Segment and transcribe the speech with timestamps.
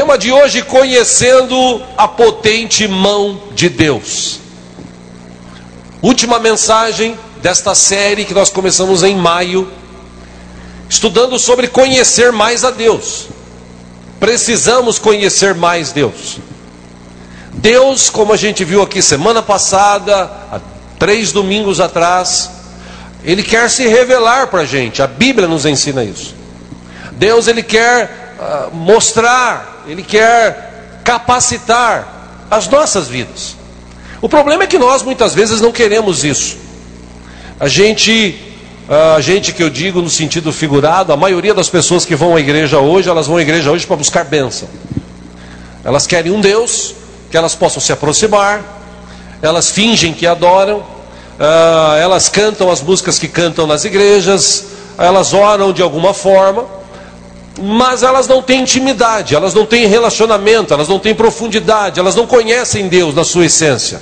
[0.00, 4.40] tema de hoje: conhecendo a potente mão de Deus.
[6.00, 9.70] Última mensagem desta série que nós começamos em maio,
[10.88, 13.26] estudando sobre conhecer mais a Deus.
[14.18, 16.38] Precisamos conhecer mais Deus.
[17.52, 20.60] Deus, como a gente viu aqui semana passada, há
[20.98, 22.48] três domingos atrás,
[23.22, 26.34] Ele quer se revelar para a gente, a Bíblia nos ensina isso.
[27.12, 33.56] Deus, Ele quer uh, mostrar, Ele quer capacitar as nossas vidas.
[34.22, 36.56] O problema é que nós muitas vezes não queremos isso.
[37.58, 38.38] A gente,
[38.88, 42.36] ah, a gente que eu digo no sentido figurado, a maioria das pessoas que vão
[42.36, 44.68] à igreja hoje, elas vão à igreja hoje para buscar bênção.
[45.84, 46.94] Elas querem um Deus
[47.30, 48.62] que elas possam se aproximar,
[49.40, 54.66] elas fingem que adoram, uh, elas cantam as músicas que cantam nas igrejas,
[54.98, 56.66] elas oram de alguma forma,
[57.60, 62.26] mas elas não têm intimidade, elas não têm relacionamento, elas não têm profundidade, elas não
[62.26, 64.00] conhecem Deus na sua essência.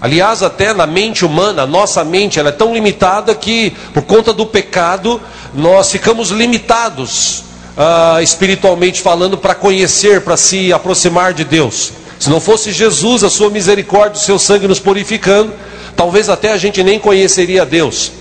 [0.00, 4.32] Aliás, até na mente humana, a nossa mente ela é tão limitada que, por conta
[4.32, 5.20] do pecado,
[5.54, 7.44] nós ficamos limitados,
[7.76, 11.92] uh, espiritualmente falando, para conhecer, para se aproximar de Deus.
[12.18, 15.52] Se não fosse Jesus, a sua misericórdia, o seu sangue nos purificando,
[15.96, 18.12] talvez até a gente nem conheceria Deus.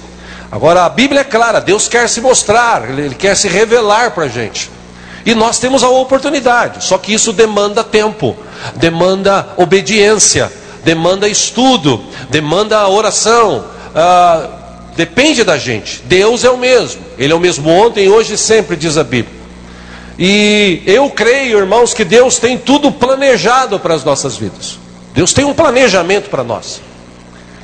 [0.52, 4.28] Agora a Bíblia é clara, Deus quer se mostrar, Ele quer se revelar para a
[4.28, 4.70] gente.
[5.26, 8.36] E nós temos a oportunidade, só que isso demanda tempo,
[8.76, 10.52] demanda obediência,
[10.84, 13.64] demanda estudo, demanda oração,
[13.96, 14.50] ah,
[14.96, 16.02] depende da gente.
[16.06, 19.40] Deus é o mesmo, Ele é o mesmo ontem, hoje e sempre, diz a Bíblia.
[20.20, 24.78] E eu creio, irmãos, que Deus tem tudo planejado para as nossas vidas.
[25.14, 26.82] Deus tem um planejamento para nós.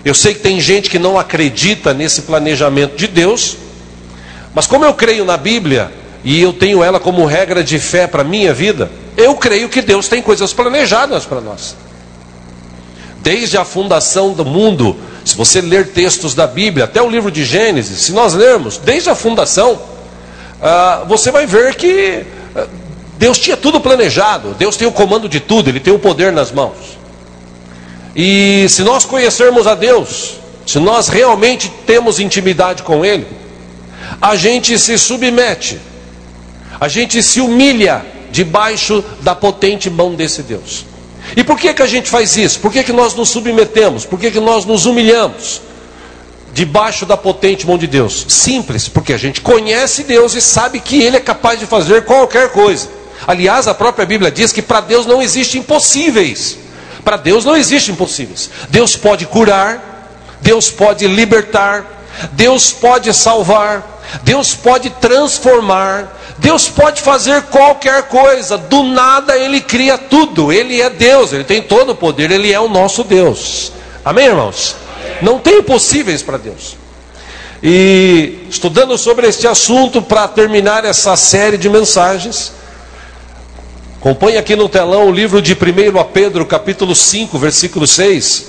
[0.07, 3.57] Eu sei que tem gente que não acredita nesse planejamento de Deus,
[4.55, 5.91] mas como eu creio na Bíblia
[6.23, 9.81] e eu tenho ela como regra de fé para a minha vida, eu creio que
[9.81, 11.75] Deus tem coisas planejadas para nós.
[13.21, 17.43] Desde a fundação do mundo, se você ler textos da Bíblia, até o livro de
[17.43, 19.77] Gênesis, se nós lermos, desde a fundação,
[20.61, 22.25] ah, você vai ver que
[23.17, 26.49] Deus tinha tudo planejado, Deus tem o comando de tudo, Ele tem o poder nas
[26.49, 26.96] mãos.
[28.17, 33.27] E se nós conhecermos a Deus, se nós realmente temos intimidade com Ele,
[34.19, 35.79] a gente se submete,
[36.79, 40.83] a gente se humilha debaixo da potente mão desse Deus.
[41.35, 42.59] E por que, que a gente faz isso?
[42.59, 44.03] Por que, que nós nos submetemos?
[44.03, 45.61] Por que, que nós nos humilhamos?
[46.57, 48.25] debaixo da potente mão de Deus?
[48.27, 52.49] Simples, porque a gente conhece Deus e sabe que Ele é capaz de fazer qualquer
[52.49, 52.89] coisa.
[53.27, 56.57] Aliás, a própria Bíblia diz que para Deus não existe impossíveis.
[57.07, 58.49] Para Deus não existe impossíveis.
[58.67, 62.03] Deus pode curar, Deus pode libertar,
[62.33, 69.97] Deus pode salvar, Deus pode transformar, Deus pode fazer qualquer coisa, do nada Ele cria
[69.97, 73.71] tudo, Ele é Deus, Ele tem todo o poder, Ele é o nosso Deus.
[74.03, 74.75] Amém, irmãos?
[75.21, 76.75] Não tem impossíveis para Deus.
[77.63, 82.51] E estudando sobre este assunto, para terminar essa série de mensagens,
[83.99, 88.45] acompanhe aqui no telão o livro de 1 a Pedro, capítulo 5, versículo 6.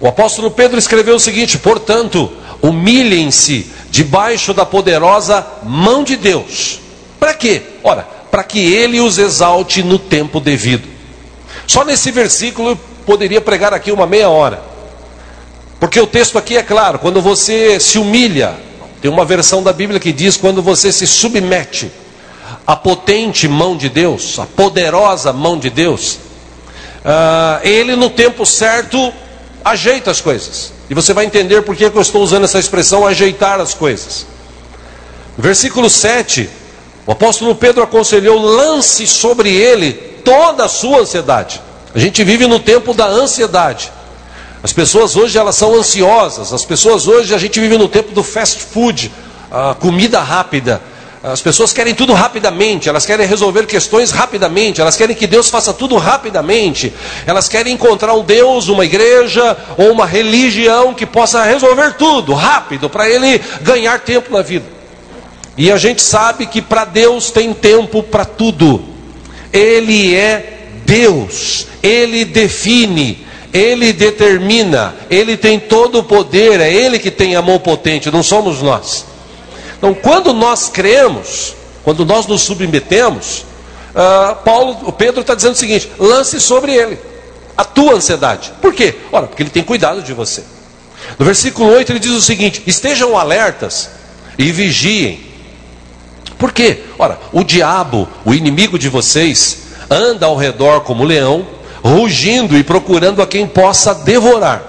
[0.00, 2.30] O apóstolo Pedro escreveu o seguinte: portanto,
[2.62, 6.80] humilhem-se debaixo da poderosa mão de Deus.
[7.18, 7.62] Para quê?
[7.82, 10.86] Ora, para que ele os exalte no tempo devido.
[11.66, 14.62] Só nesse versículo eu poderia pregar aqui uma meia hora.
[15.80, 18.54] Porque o texto aqui é claro, quando você se humilha,
[19.00, 21.90] tem uma versão da Bíblia que diz quando você se submete
[22.66, 26.14] à potente mão de Deus, à poderosa mão de Deus,
[27.04, 29.12] uh, ele no tempo certo
[29.64, 30.72] ajeita as coisas.
[30.88, 34.26] E você vai entender por que eu estou usando essa expressão ajeitar as coisas.
[35.36, 36.48] Versículo 7,
[37.06, 39.92] o apóstolo Pedro aconselhou: lance sobre ele
[40.24, 41.60] toda a sua ansiedade.
[41.94, 43.92] A gente vive no tempo da ansiedade.
[44.62, 46.52] As pessoas hoje elas são ansiosas.
[46.52, 49.12] As pessoas hoje a gente vive no tempo do fast food,
[49.50, 50.80] a comida rápida.
[51.26, 55.74] As pessoas querem tudo rapidamente, elas querem resolver questões rapidamente, elas querem que Deus faça
[55.74, 56.94] tudo rapidamente,
[57.26, 62.88] elas querem encontrar um Deus, uma igreja ou uma religião que possa resolver tudo rápido,
[62.88, 64.66] para ele ganhar tempo na vida.
[65.58, 68.84] E a gente sabe que para Deus tem tempo para tudo,
[69.52, 77.10] Ele é Deus, Ele define, ele determina, Ele tem todo o poder, é Ele que
[77.10, 79.15] tem a mão potente, não somos nós.
[79.78, 83.44] Então, quando nós cremos, quando nós nos submetemos,
[83.94, 86.98] uh, Paulo, o Pedro está dizendo o seguinte: lance sobre Ele
[87.56, 88.52] a tua ansiedade.
[88.60, 88.94] Por quê?
[89.12, 90.42] Ora, porque Ele tem cuidado de você.
[91.18, 93.90] No versículo 8 ele diz o seguinte: estejam alertas
[94.38, 95.20] e vigiem.
[96.38, 96.82] Por quê?
[96.98, 99.58] Ora, o diabo, o inimigo de vocês,
[99.90, 101.46] anda ao redor como leão,
[101.82, 104.62] rugindo e procurando a quem possa devorar.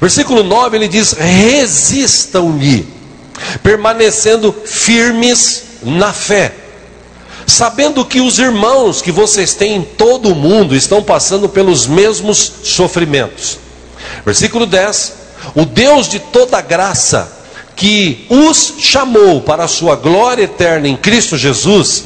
[0.00, 2.86] Versículo 9 ele diz: resistam-lhe,
[3.62, 6.52] permanecendo firmes na fé,
[7.46, 12.52] sabendo que os irmãos que vocês têm em todo o mundo estão passando pelos mesmos
[12.62, 13.58] sofrimentos.
[14.24, 15.12] Versículo 10:
[15.54, 17.32] O Deus de toda graça,
[17.74, 22.04] que os chamou para a sua glória eterna em Cristo Jesus,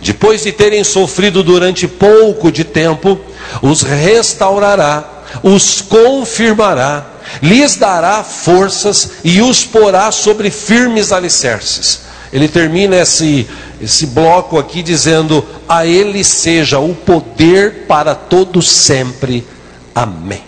[0.00, 3.18] depois de terem sofrido durante pouco de tempo,
[3.62, 5.04] os restaurará,
[5.42, 12.00] os confirmará, lhes dará forças e os porá sobre firmes alicerces.
[12.32, 13.48] Ele termina esse,
[13.80, 19.46] esse bloco aqui dizendo: A Ele seja o poder para todo sempre.
[19.94, 20.42] Amém.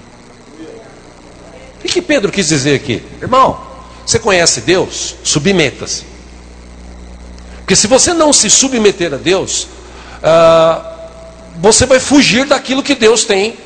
[1.84, 3.02] O que Pedro quis dizer aqui?
[3.22, 3.60] Irmão,
[4.04, 5.14] você conhece Deus?
[5.22, 6.02] Submeta-se.
[7.58, 9.68] Porque se você não se submeter a Deus,
[10.22, 10.92] ah,
[11.56, 13.56] você vai fugir daquilo que Deus tem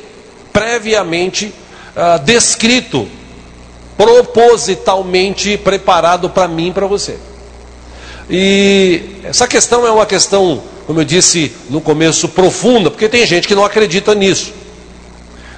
[0.53, 1.53] previamente
[1.97, 3.09] ah, descrito,
[3.97, 7.19] propositalmente preparado para mim e para você.
[8.29, 13.49] E essa questão é uma questão, como eu disse no começo, profunda, porque tem gente
[13.49, 14.53] que não acredita nisso.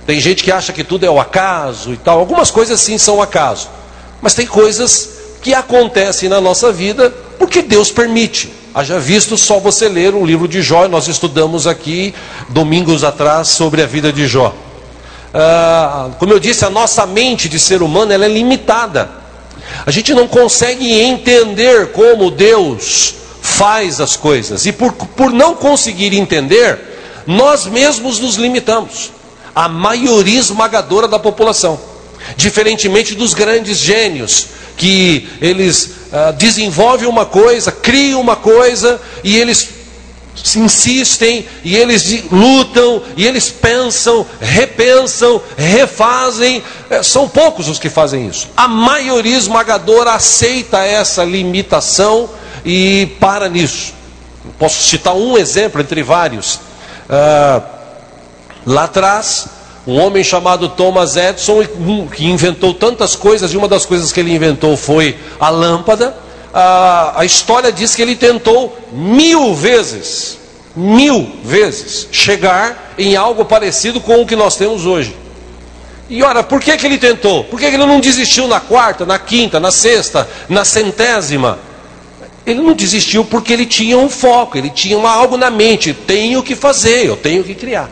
[0.06, 2.18] Tem gente que acha que tudo é o acaso e tal.
[2.18, 3.68] Algumas coisas sim são acaso.
[4.20, 5.10] Mas tem coisas
[5.42, 8.52] que acontecem na nossa vida porque Deus permite.
[8.74, 12.14] Haja visto só você ler o livro de Jó, nós estudamos aqui
[12.48, 14.54] domingos atrás sobre a vida de Jó.
[15.34, 19.10] Ah, como eu disse, a nossa mente de ser humano ela é limitada.
[19.86, 24.66] A gente não consegue entender como Deus faz as coisas.
[24.66, 26.78] E por, por não conseguir entender,
[27.26, 29.10] nós mesmos nos limitamos.
[29.54, 31.78] A maioria esmagadora da população.
[32.36, 34.46] Diferentemente dos grandes gênios,
[34.76, 39.68] que eles uh, desenvolvem uma coisa, criam uma coisa, e eles
[40.56, 46.62] insistem, e eles lutam, e eles pensam, repensam, refazem.
[46.88, 48.48] É, são poucos os que fazem isso.
[48.56, 52.28] A maioria esmagadora aceita essa limitação
[52.64, 53.94] e para nisso.
[54.58, 56.54] Posso citar um exemplo entre vários.
[56.54, 57.62] Uh,
[58.66, 59.46] lá atrás,
[59.86, 61.64] um homem chamado Thomas Edison,
[62.14, 66.21] que inventou tantas coisas, e uma das coisas que ele inventou foi a lâmpada.
[66.52, 70.38] A, a história diz que ele tentou mil vezes,
[70.76, 75.16] mil vezes, chegar em algo parecido com o que nós temos hoje.
[76.10, 77.44] E ora, por que, que ele tentou?
[77.44, 81.58] Por que, que ele não desistiu na quarta, na quinta, na sexta, na centésima?
[82.44, 85.94] Ele não desistiu porque ele tinha um foco, ele tinha algo na mente.
[85.94, 87.88] Tenho que fazer, eu tenho que criar.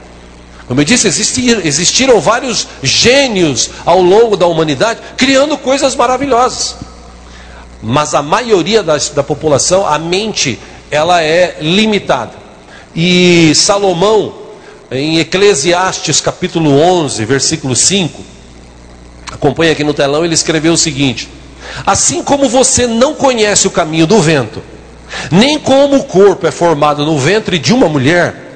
[0.66, 6.76] Como eu disse, existiram vários gênios ao longo da humanidade criando coisas maravilhosas.
[7.82, 10.58] Mas a maioria da, da população, a mente,
[10.90, 12.32] ela é limitada.
[12.94, 14.34] E Salomão,
[14.90, 18.22] em Eclesiastes capítulo 11, versículo 5,
[19.32, 21.28] acompanha aqui no telão, ele escreveu o seguinte:
[21.86, 24.62] Assim como você não conhece o caminho do vento,
[25.30, 28.50] nem como o corpo é formado no ventre de uma mulher,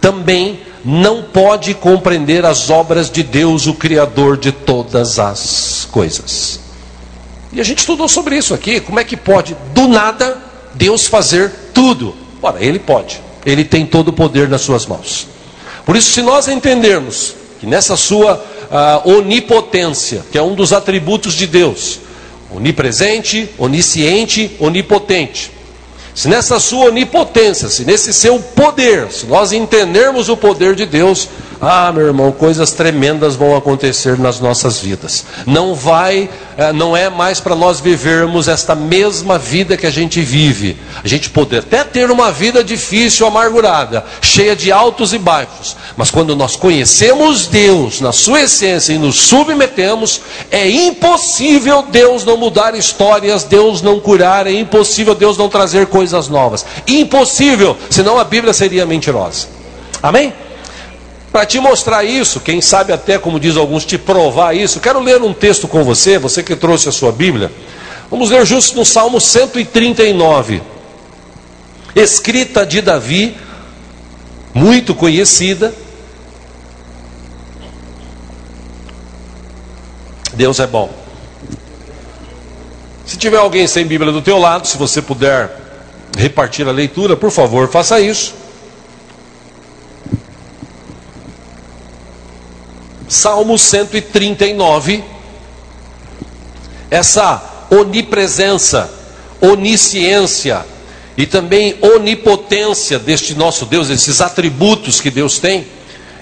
[0.00, 6.65] também não pode compreender as obras de Deus, o Criador de todas as coisas.
[7.56, 8.80] E a gente estudou sobre isso aqui.
[8.80, 10.36] Como é que pode, do nada,
[10.74, 12.14] Deus fazer tudo?
[12.42, 13.18] Ora, Ele pode.
[13.46, 15.26] Ele tem todo o poder nas suas mãos.
[15.86, 21.32] Por isso, se nós entendermos que nessa sua uh, onipotência, que é um dos atributos
[21.32, 22.00] de Deus,
[22.54, 25.50] onipresente, onisciente, onipotente,
[26.14, 31.26] se nessa sua onipotência, se nesse seu poder, se nós entendermos o poder de Deus,
[31.60, 35.24] ah, meu irmão, coisas tremendas vão acontecer nas nossas vidas.
[35.46, 40.20] Não vai, eh, não é mais para nós vivermos esta mesma vida que a gente
[40.20, 40.76] vive.
[41.02, 46.10] A gente pode até ter uma vida difícil, amargurada, cheia de altos e baixos, mas
[46.10, 50.20] quando nós conhecemos Deus na sua essência e nos submetemos,
[50.50, 56.28] é impossível Deus não mudar histórias, Deus não curar, é impossível Deus não trazer coisas
[56.28, 56.66] novas.
[56.86, 59.46] Impossível, senão a Bíblia seria mentirosa.
[60.02, 60.45] Amém?
[61.32, 65.20] Para te mostrar isso, quem sabe até, como diz alguns, te provar isso, quero ler
[65.20, 67.50] um texto com você, você que trouxe a sua Bíblia.
[68.10, 70.62] Vamos ler justo no Salmo 139,
[71.94, 73.36] escrita de Davi,
[74.54, 75.74] muito conhecida.
[80.32, 80.90] Deus é bom.
[83.04, 85.50] Se tiver alguém sem Bíblia do teu lado, se você puder
[86.16, 88.34] repartir a leitura, por favor, faça isso.
[93.08, 95.02] Salmo 139,
[96.90, 98.90] essa onipresença,
[99.40, 100.64] onisciência
[101.16, 105.66] e também onipotência deste nosso Deus, esses atributos que Deus tem,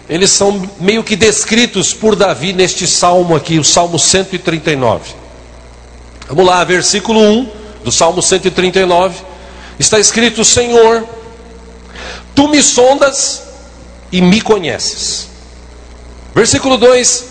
[0.09, 5.15] eles são meio que descritos por Davi neste salmo aqui, o Salmo 139.
[6.29, 7.51] Vamos lá, versículo 1
[7.85, 9.17] do Salmo 139.
[9.79, 11.07] Está escrito: Senhor,
[12.35, 13.43] tu me sondas
[14.13, 15.34] e me conheces.
[16.35, 17.25] Versículo 2,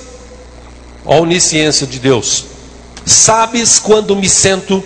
[1.06, 2.46] a onisciência de Deus.
[3.06, 4.82] Sabes quando me sento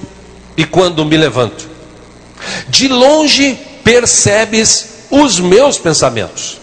[0.56, 1.70] e quando me levanto.
[2.68, 6.58] De longe percebes os meus pensamentos.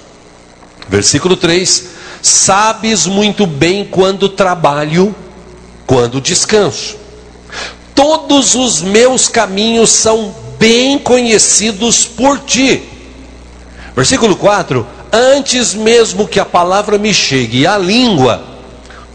[0.88, 1.84] Versículo 3:
[2.20, 5.14] Sabes muito bem quando trabalho,
[5.86, 6.96] quando descanso.
[7.94, 12.82] Todos os meus caminhos são bem conhecidos por ti.
[13.94, 14.84] Versículo 4:
[15.16, 18.42] Antes mesmo que a palavra me chegue à língua,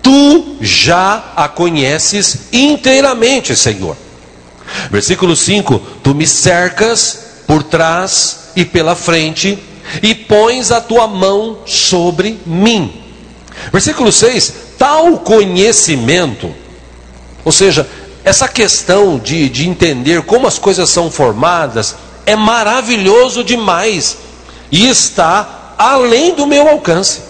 [0.01, 3.97] tu já a conheces inteiramente, Senhor.
[4.89, 9.59] Versículo 5: Tu me cercas por trás e pela frente,
[10.01, 13.03] e pões a tua mão sobre mim.
[13.69, 16.49] Versículo 6: Tal conhecimento,
[17.43, 17.85] ou seja,
[18.23, 24.17] essa questão de, de entender como as coisas são formadas, é maravilhoso demais
[24.71, 27.21] e está além do meu alcance.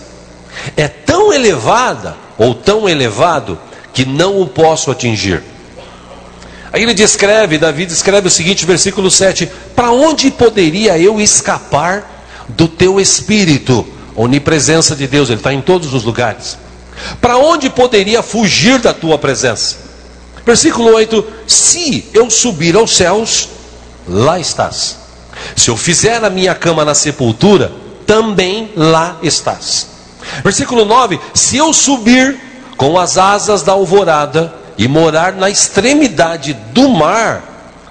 [0.75, 3.59] É tão elevada ou tão elevado
[3.93, 5.43] que não o posso atingir.
[6.73, 12.67] Aí ele descreve, Davi descreve o seguinte, versículo 7: Para onde poderia eu escapar do
[12.67, 13.87] teu espírito?
[14.15, 16.57] Onipresença de Deus, ele está em todos os lugares.
[17.21, 19.77] Para onde poderia fugir da tua presença?
[20.45, 23.49] Versículo 8: Se eu subir aos céus,
[24.07, 24.97] lá estás.
[25.55, 27.71] Se eu fizer a minha cama na sepultura,
[28.09, 29.87] também lá estás.
[30.43, 32.39] Versículo 9: Se eu subir
[32.75, 37.43] com as asas da alvorada, e morar na extremidade do mar.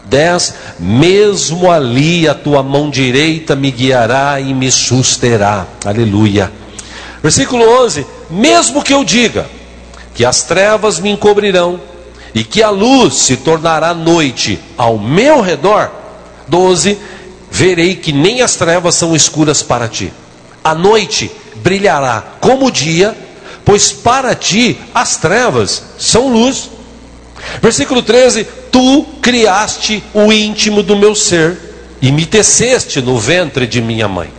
[0.06, 0.54] 10.
[0.78, 5.66] Mesmo ali a tua mão direita me guiará e me susterá.
[5.84, 6.50] Aleluia.
[7.22, 9.46] Versículo 11: Mesmo que eu diga
[10.14, 11.78] que as trevas me encobrirão
[12.34, 15.90] e que a luz se tornará noite ao meu redor.
[16.48, 16.98] 12.
[17.58, 20.12] Verei que nem as trevas são escuras para ti.
[20.62, 23.18] A noite brilhará como o dia,
[23.64, 26.70] pois para ti as trevas são luz.
[27.60, 31.58] Versículo 13: Tu criaste o íntimo do meu ser
[32.00, 34.30] e me teceste no ventre de minha mãe.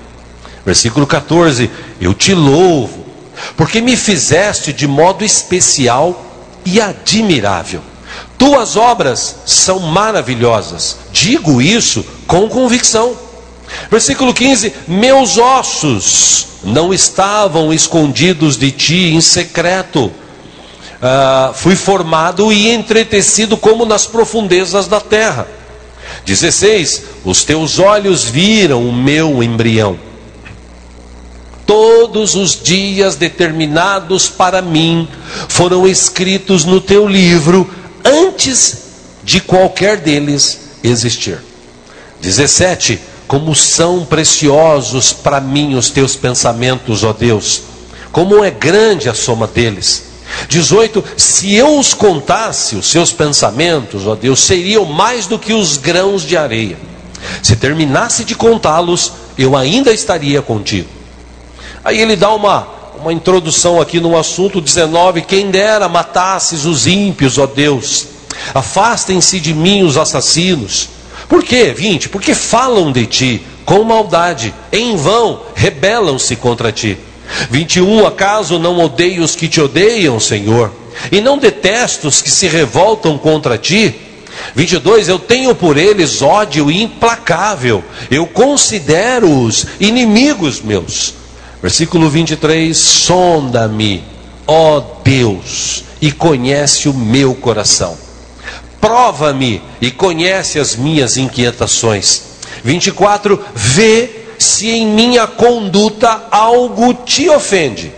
[0.65, 3.05] Versículo 14: Eu te louvo,
[3.57, 6.25] porque me fizeste de modo especial
[6.63, 7.81] e admirável.
[8.39, 10.97] Tuas obras são maravilhosas.
[11.11, 13.15] Digo isso com convicção.
[13.91, 20.11] Versículo 15: Meus ossos não estavam escondidos de ti em secreto
[20.99, 25.47] uh, fui formado e entretecido como nas profundezas da terra.
[26.25, 27.03] 16.
[27.25, 29.97] Os teus olhos viram o meu embrião.
[31.65, 35.07] Todos os dias determinados para mim
[35.47, 37.69] foram escritos no teu livro
[38.03, 38.77] antes
[39.23, 41.39] de qualquer deles existir.
[42.21, 42.99] 17.
[43.27, 47.61] Como são preciosos para mim os teus pensamentos, ó Deus,
[48.11, 50.05] como é grande a soma deles.
[50.47, 55.77] 18: Se eu os contasse, os seus pensamentos, ó Deus, seriam mais do que os
[55.77, 56.77] grãos de areia.
[57.43, 60.89] Se terminasse de contá-los, eu ainda estaria contigo.
[61.83, 62.67] Aí ele dá uma,
[63.01, 68.07] uma introdução aqui no assunto 19: Quem dera matasses os ímpios, ó Deus,
[68.53, 70.89] afastem-se de mim os assassinos.
[71.27, 71.73] Por quê?
[71.75, 76.97] 20: Porque falam de ti com maldade, em vão rebelam-se contra ti.
[77.51, 80.71] 21 Acaso não odeio os que te odeiam, Senhor,
[81.11, 83.95] e não detesto os que se revoltam contra ti?
[84.55, 91.18] 22 Eu tenho por eles ódio implacável, eu considero-os inimigos meus.
[91.61, 94.03] Versículo 23 Sonda-me,
[94.47, 97.97] ó Deus, e conhece o meu coração.
[98.79, 102.23] Prova-me e conhece as minhas inquietações.
[102.63, 107.91] 24 Vê se em minha conduta algo te ofende,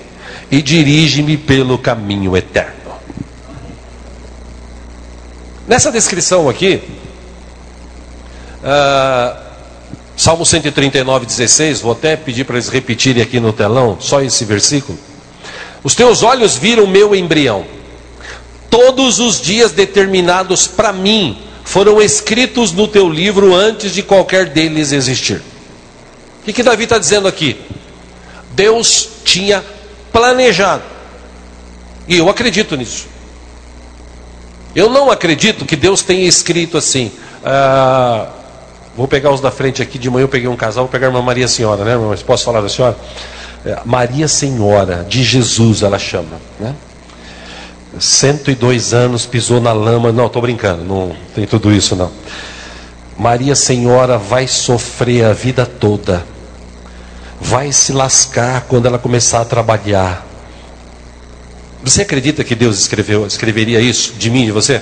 [0.49, 2.81] e dirige-me pelo caminho eterno.
[5.67, 6.81] Nessa descrição aqui,
[8.63, 9.50] uh,
[10.15, 14.97] Salmo 139, 16, vou até pedir para eles repetirem aqui no telão, só esse versículo.
[15.83, 17.65] Os teus olhos viram meu embrião,
[18.69, 24.91] todos os dias determinados para mim foram escritos no teu livro antes de qualquer deles
[24.91, 25.37] existir.
[26.41, 27.59] O que, que Davi está dizendo aqui?
[28.51, 29.63] Deus tinha
[30.11, 30.83] planejado,
[32.07, 33.07] e eu acredito nisso.
[34.75, 37.11] Eu não acredito que Deus tenha escrito assim:
[37.43, 38.29] ah,
[38.95, 39.97] Vou pegar os da frente aqui.
[39.97, 41.97] De manhã eu peguei um casal, vou pegar uma Maria Senhora, né?
[41.97, 42.97] Mas posso falar da senhora?
[43.65, 46.75] É, Maria Senhora de Jesus, ela chama, né?
[47.99, 50.11] 102 anos, pisou na lama.
[50.11, 52.11] Não, estou brincando, não tem tudo isso não.
[53.17, 56.25] Maria Senhora vai sofrer a vida toda.
[57.39, 60.25] Vai se lascar quando ela começar a trabalhar.
[61.83, 64.81] Você acredita que Deus escreveu, escreveria isso de mim e de você?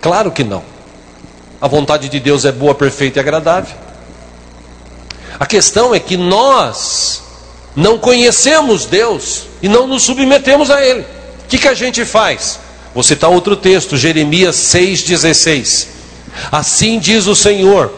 [0.00, 0.62] Claro que não.
[1.60, 3.76] A vontade de Deus é boa, perfeita e agradável.
[5.38, 7.22] A questão é que nós
[7.74, 11.02] não conhecemos Deus e não nos submetemos a Ele.
[11.02, 12.58] O que, que a gente faz?
[12.94, 15.86] Vou citar outro texto, Jeremias 6,16.
[16.50, 17.92] Assim diz o Senhor: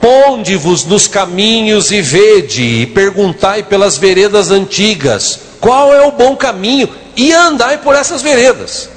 [0.00, 6.88] Ponde-vos nos caminhos e vede, e perguntai pelas veredas antigas, qual é o bom caminho,
[7.16, 8.88] e andai por essas veredas.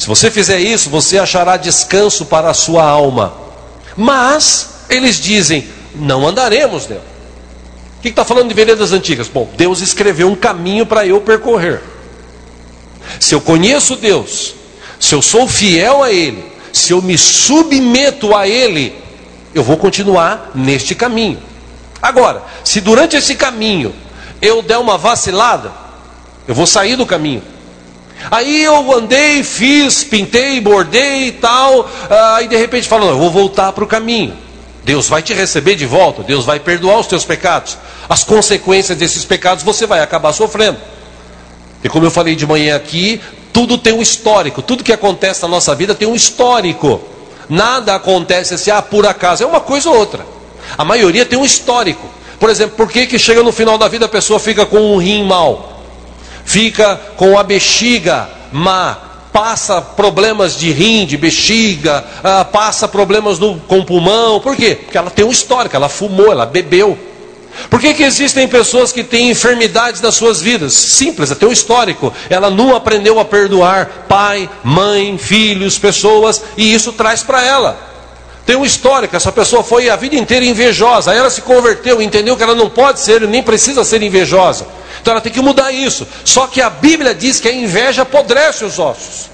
[0.00, 3.34] Se você fizer isso, você achará descanso para a sua alma.
[3.94, 7.04] Mas eles dizem: não andaremos nela.
[7.98, 9.28] O que está falando de veredas antigas?
[9.28, 11.82] Bom, Deus escreveu um caminho para eu percorrer.
[13.20, 14.54] Se eu conheço Deus,
[14.98, 18.96] se eu sou fiel a Ele, se eu me submeto a Ele,
[19.54, 21.42] eu vou continuar neste caminho.
[22.00, 23.94] Agora, se durante esse caminho
[24.40, 25.70] eu der uma vacilada,
[26.48, 27.42] eu vou sair do caminho.
[28.30, 31.88] Aí eu andei, fiz, pintei, bordei e tal,
[32.36, 34.36] aí de repente falo, eu vou voltar para o caminho.
[34.84, 37.78] Deus vai te receber de volta, Deus vai perdoar os teus pecados.
[38.08, 40.78] As consequências desses pecados você vai acabar sofrendo.
[41.82, 43.20] E como eu falei de manhã aqui,
[43.52, 47.00] tudo tem um histórico, tudo que acontece na nossa vida tem um histórico.
[47.48, 50.24] Nada acontece assim, ah, por acaso, é uma coisa ou outra.
[50.78, 52.06] A maioria tem um histórico.
[52.38, 54.96] Por exemplo, por que, que chega no final da vida a pessoa fica com um
[54.96, 55.69] rim mal?
[56.50, 58.98] Fica com a bexiga má,
[59.32, 64.40] passa problemas de rim, de bexiga, ah, passa problemas no, com pulmão.
[64.40, 64.76] Por quê?
[64.82, 66.98] Porque ela tem um histórico, ela fumou, ela bebeu.
[67.68, 70.72] Por que, que existem pessoas que têm enfermidades nas suas vidas?
[70.72, 72.12] Simples, até um histórico.
[72.28, 77.78] Ela não aprendeu a perdoar pai, mãe, filhos, pessoas, e isso traz para ela.
[78.44, 82.42] Tem um histórico, essa pessoa foi a vida inteira invejosa, ela se converteu, entendeu que
[82.42, 84.79] ela não pode ser, nem precisa ser invejosa.
[85.00, 86.06] Então ela tem que mudar isso.
[86.24, 89.30] Só que a Bíblia diz que a inveja apodrece os ossos.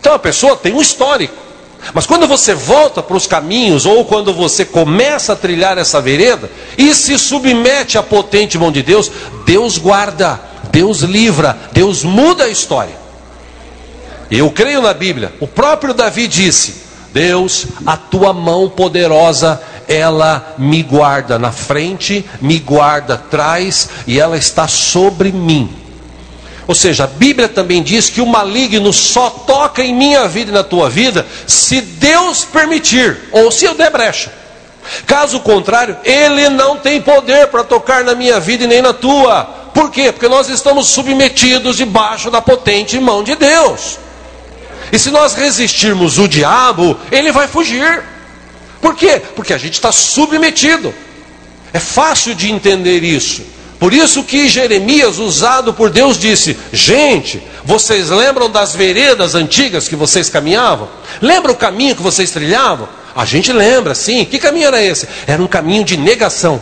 [0.00, 1.48] Então a pessoa tem um histórico.
[1.94, 6.50] Mas quando você volta para os caminhos, ou quando você começa a trilhar essa vereda,
[6.76, 9.10] e se submete à potente mão de Deus,
[9.46, 12.96] Deus guarda, Deus livra, Deus muda a história.
[14.30, 15.32] Eu creio na Bíblia.
[15.40, 16.87] O próprio Davi disse:
[17.18, 24.36] Deus, a tua mão poderosa ela me guarda na frente, me guarda atrás e ela
[24.36, 25.68] está sobre mim.
[26.68, 30.54] Ou seja, a Bíblia também diz que o maligno só toca em minha vida e
[30.54, 34.32] na tua vida se Deus permitir, ou se eu der brecha.
[35.04, 39.42] Caso contrário, ele não tem poder para tocar na minha vida e nem na tua.
[39.74, 40.12] Por quê?
[40.12, 43.98] Porque nós estamos submetidos debaixo da potente mão de Deus.
[44.92, 48.02] E se nós resistirmos o diabo, ele vai fugir.
[48.80, 49.20] Por quê?
[49.34, 50.94] Porque a gente está submetido.
[51.72, 53.42] É fácil de entender isso.
[53.78, 59.94] Por isso que Jeremias, usado por Deus, disse: Gente, vocês lembram das veredas antigas que
[59.94, 60.88] vocês caminhavam?
[61.20, 62.88] Lembra o caminho que vocês trilhavam?
[63.14, 64.24] A gente lembra, sim.
[64.24, 65.06] Que caminho era esse?
[65.26, 66.60] Era um caminho de negação.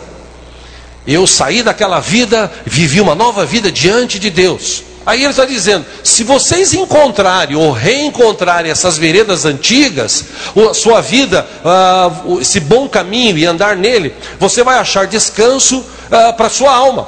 [1.07, 4.83] Eu saí daquela vida, vivi uma nova vida diante de Deus.
[5.07, 10.25] Aí ele está dizendo: se vocês encontrarem ou reencontrarem essas veredas antigas,
[10.69, 16.33] a sua vida, uh, esse bom caminho e andar nele, você vai achar descanso uh,
[16.35, 17.07] para a sua alma.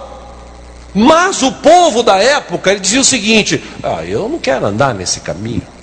[0.96, 5.20] Mas o povo da época ele dizia o seguinte: ah, eu não quero andar nesse
[5.20, 5.79] caminho.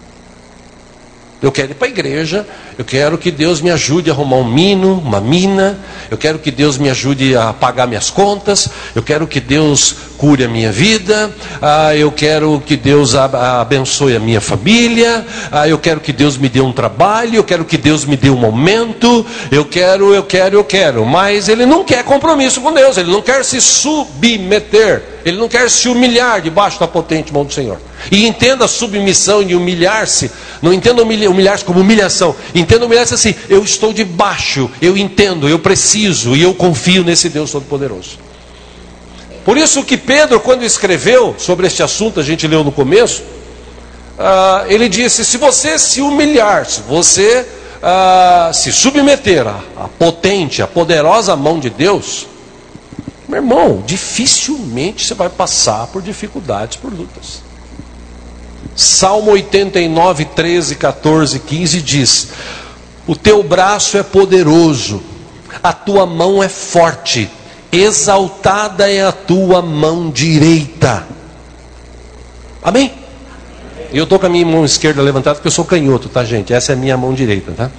[1.43, 2.47] Eu quero ir para a igreja,
[2.79, 5.79] eu quero que Deus me ajude a arrumar um mino, uma mina,
[6.11, 10.45] eu quero que Deus me ajude a pagar minhas contas, eu quero que Deus cure
[10.45, 16.01] a minha vida, ah, eu quero que Deus abençoe a minha família, ah, eu quero
[16.01, 19.67] que Deus me dê um trabalho, eu quero que Deus me dê um aumento, eu
[19.67, 21.05] quero, eu quero, eu quero.
[21.05, 25.69] Mas ele não quer compromisso com Deus, ele não quer se submeter, ele não quer
[25.69, 27.79] se humilhar debaixo da potente mão do Senhor.
[28.11, 30.31] E entenda submissão e humilhar-se.
[30.63, 32.35] Não entenda humilhar-se como humilhação.
[32.55, 37.51] Entenda humilhar-se assim: eu estou debaixo, eu entendo, eu preciso e eu confio nesse Deus
[37.51, 38.19] Todo-Poderoso.
[39.45, 43.23] Por isso que Pedro, quando escreveu sobre este assunto, a gente leu no começo,
[44.19, 50.63] uh, ele disse: se você se humilhar, se você uh, se submeter à, à potente,
[50.63, 52.27] à poderosa mão de Deus,
[53.29, 57.46] meu irmão, dificilmente você vai passar por dificuldades, por lutas.
[58.77, 62.29] Salmo 89, 13, 14, 15 diz:
[63.07, 65.03] O teu braço é poderoso,
[65.63, 67.31] a tua mão é forte,
[67.73, 71.07] exaltada é a tua mão direita.
[72.63, 72.93] Amém?
[73.93, 76.53] Eu estou com a minha mão esquerda levantada porque eu sou canhoto, tá, gente?
[76.53, 77.71] Essa é a minha mão direita, tá?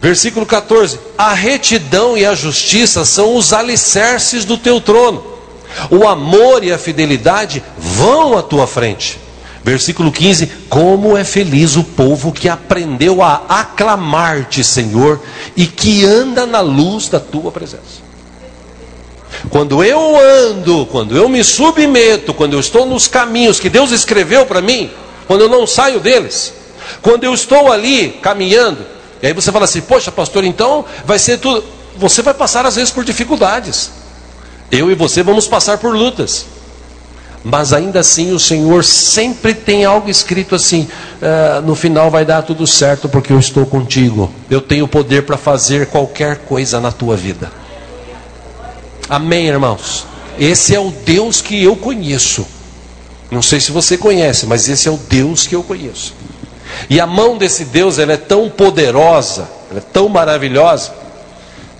[0.00, 5.24] Versículo 14: A retidão e a justiça são os alicerces do teu trono,
[5.90, 9.25] o amor e a fidelidade vão à tua frente.
[9.66, 15.20] Versículo 15: Como é feliz o povo que aprendeu a aclamar-te, Senhor,
[15.56, 18.06] e que anda na luz da tua presença.
[19.50, 24.46] Quando eu ando, quando eu me submeto, quando eu estou nos caminhos que Deus escreveu
[24.46, 24.88] para mim,
[25.26, 26.54] quando eu não saio deles,
[27.02, 28.86] quando eu estou ali caminhando,
[29.20, 31.64] e aí você fala assim: Poxa, pastor, então vai ser tudo.
[31.96, 33.90] Você vai passar às vezes por dificuldades.
[34.70, 36.46] Eu e você vamos passar por lutas.
[37.48, 40.88] Mas ainda assim o Senhor sempre tem algo escrito assim:
[41.22, 44.28] uh, no final vai dar tudo certo porque eu estou contigo.
[44.50, 47.52] Eu tenho poder para fazer qualquer coisa na tua vida.
[49.08, 50.04] Amém, irmãos?
[50.36, 52.44] Esse é o Deus que eu conheço.
[53.30, 56.14] Não sei se você conhece, mas esse é o Deus que eu conheço.
[56.90, 60.92] E a mão desse Deus ela é tão poderosa, ela é tão maravilhosa,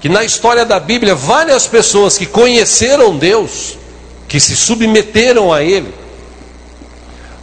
[0.00, 3.76] que na história da Bíblia várias pessoas que conheceram Deus
[4.28, 5.92] que se submeteram a Ele,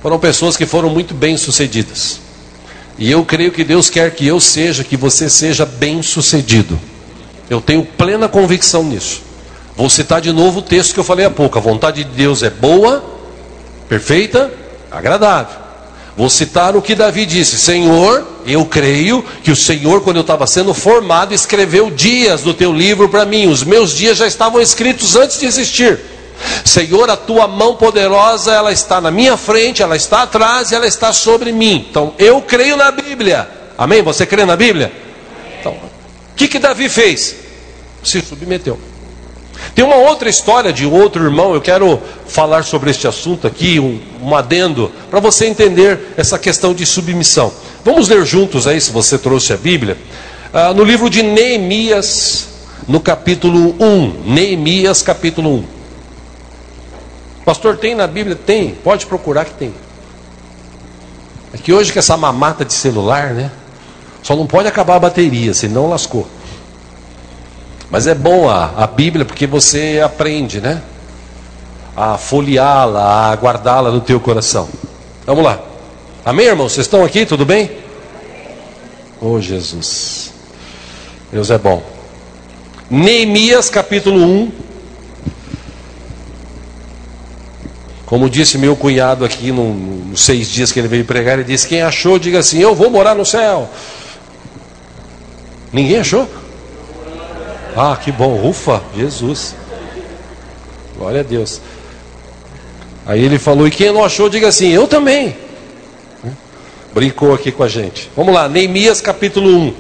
[0.02, 2.20] foram pessoas que foram muito bem sucedidas.
[2.98, 6.80] E eu creio que Deus quer que eu seja, que você seja bem sucedido.
[7.50, 9.22] Eu tenho plena convicção nisso.
[9.76, 11.58] Vou citar de novo o texto que eu falei há pouco.
[11.58, 13.04] A vontade de Deus é boa,
[13.90, 14.52] perfeita,
[14.92, 15.64] agradável.
[16.16, 20.46] Vou citar o que Davi disse: Senhor, eu creio que o Senhor, quando eu estava
[20.46, 23.48] sendo formado, escreveu dias do teu livro para mim.
[23.48, 26.00] Os meus dias já estavam escritos antes de existir.
[26.66, 30.88] Senhor, a tua mão poderosa, ela está na minha frente, ela está atrás e ela
[30.88, 31.86] está sobre mim.
[31.90, 33.48] Então, eu creio na Bíblia.
[33.78, 34.02] Amém?
[34.02, 34.92] Você crê na Bíblia?
[35.60, 37.36] Então, o que, que Davi fez?
[38.04, 38.80] Se submeteu.
[39.74, 44.00] Tem uma outra história de outro irmão, eu quero falar sobre este assunto aqui, um,
[44.22, 47.52] um adendo, para você entender essa questão de submissão.
[47.84, 49.98] Vamos ler juntos aí, se você trouxe a Bíblia,
[50.54, 52.48] ah, no livro de Neemias,
[52.88, 54.32] no capítulo 1.
[54.32, 55.66] Neemias, capítulo 1.
[57.46, 58.36] Pastor, tem na Bíblia?
[58.36, 59.74] Tem, pode procurar que tem.
[61.54, 63.52] É que hoje com essa mamata de celular, né?
[64.24, 66.28] Só não pode acabar a bateria, senão lascou.
[67.92, 70.82] Mas é bom a, a Bíblia porque você aprende, né?
[71.96, 74.68] A folheá-la, a guardá-la no teu coração.
[75.26, 75.60] Vamos lá.
[76.26, 76.72] Amém, irmãos?
[76.72, 77.26] Vocês estão aqui?
[77.26, 77.70] Tudo bem?
[79.22, 80.32] Oh, Jesus.
[81.32, 81.84] Deus é bom.
[82.90, 84.52] Neemias capítulo 1,
[88.06, 91.82] Como disse meu cunhado aqui nos seis dias que ele veio pregar, ele disse: Quem
[91.82, 93.70] achou, diga assim: Eu vou morar no céu.
[95.72, 96.30] Ninguém achou?
[97.76, 99.56] Ah, que bom, ufa, Jesus.
[100.98, 101.62] Glória a Deus.
[103.06, 105.36] Aí ele falou: E quem não achou, diga assim: Eu também.
[106.94, 108.12] Brincou aqui com a gente.
[108.16, 109.74] Vamos lá, Neemias capítulo 1.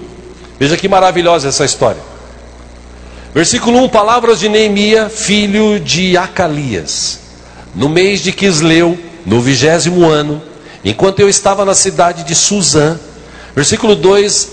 [0.58, 2.02] Veja que maravilhosa essa história.
[3.34, 7.23] Versículo 1: Palavras de Neemias, filho de Acalias
[7.76, 10.42] no mês de Quisleu, no vigésimo ano,
[10.84, 13.00] enquanto eu estava na cidade de Suzã,
[13.56, 14.50] versículo 2: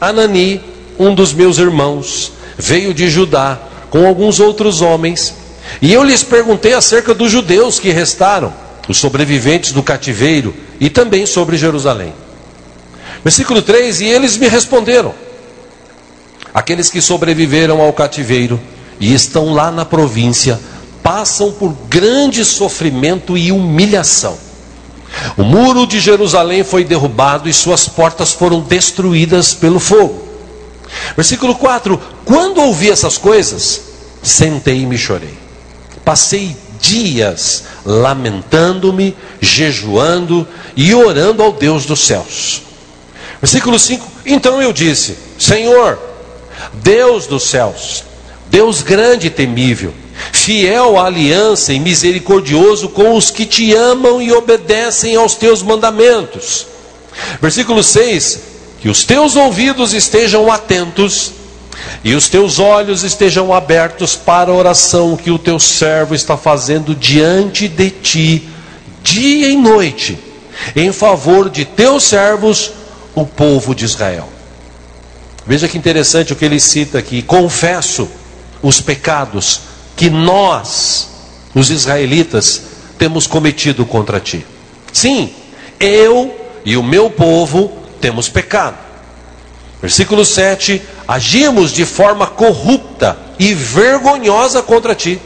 [0.00, 0.60] Anani,
[0.98, 3.58] um dos meus irmãos, veio de Judá
[3.90, 5.34] com alguns outros homens,
[5.82, 8.52] e eu lhes perguntei acerca dos judeus que restaram,
[8.88, 12.14] os sobreviventes do cativeiro, e também sobre Jerusalém.
[13.22, 15.14] Versículo 3: E eles me responderam:
[16.54, 18.60] Aqueles que sobreviveram ao cativeiro
[18.98, 20.58] e estão lá na província,
[21.10, 24.38] passam por grande sofrimento e humilhação.
[25.36, 30.28] O muro de Jerusalém foi derrubado e suas portas foram destruídas pelo fogo.
[31.16, 33.80] Versículo 4: Quando ouvi essas coisas,
[34.22, 35.36] sentei e chorei.
[36.04, 40.46] Passei dias lamentando-me, jejuando
[40.76, 42.62] e orando ao Deus dos céus.
[43.40, 45.98] Versículo 5: Então eu disse: Senhor,
[46.72, 48.04] Deus dos céus,
[48.48, 49.92] Deus grande e temível,
[50.32, 56.66] fiel à aliança e misericordioso com os que te amam e obedecem aos teus mandamentos.
[57.40, 58.40] Versículo 6:
[58.80, 61.32] Que os teus ouvidos estejam atentos
[62.02, 66.94] e os teus olhos estejam abertos para a oração que o teu servo está fazendo
[66.94, 68.48] diante de ti,
[69.02, 70.18] dia e noite,
[70.76, 72.72] em favor de teus servos,
[73.14, 74.28] o povo de Israel.
[75.46, 78.08] Veja que interessante o que ele cita aqui: confesso
[78.62, 79.69] os pecados
[80.00, 81.08] que nós,
[81.54, 82.62] os israelitas,
[82.96, 84.46] temos cometido contra ti.
[84.90, 85.30] Sim,
[85.78, 86.34] eu
[86.64, 88.78] e o meu povo temos pecado.
[89.78, 95.20] Versículo 7: Agimos de forma corrupta e vergonhosa contra ti.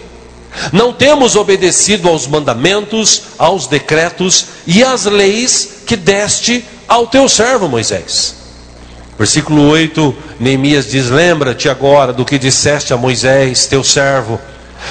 [0.72, 7.68] Não temos obedecido aos mandamentos, aos decretos e às leis que deste ao teu servo
[7.68, 8.34] Moisés.
[9.16, 14.40] Versículo 8, Neemias diz: Lembra-te agora do que disseste a Moisés, teu servo.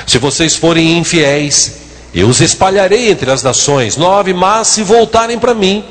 [0.05, 3.97] Se vocês forem infiéis, eu os espalharei entre as nações.
[3.97, 5.83] 9, mas se voltarem para mim,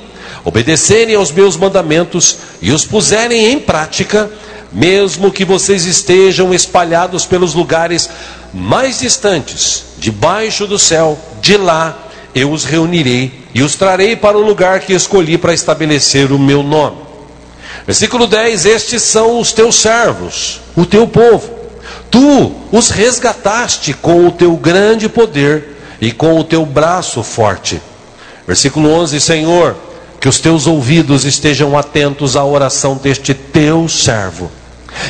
[0.45, 4.31] obedecerem aos meus mandamentos e os puserem em prática,
[4.73, 8.09] mesmo que vocês estejam espalhados pelos lugares
[8.53, 11.99] mais distantes, debaixo do céu, de lá
[12.35, 16.63] eu os reunirei e os trarei para o lugar que escolhi para estabelecer o meu
[16.63, 16.97] nome.
[17.87, 21.62] Versículo 10: Estes são os teus servos, o teu povo.
[22.13, 27.81] Tu os resgataste com o teu grande poder e com o teu braço forte.
[28.47, 29.75] Versículo 11: Senhor,
[30.21, 34.53] que os teus ouvidos estejam atentos à oração deste teu servo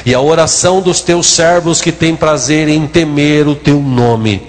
[0.06, 4.46] e à oração dos teus servos que têm prazer em temer o teu nome.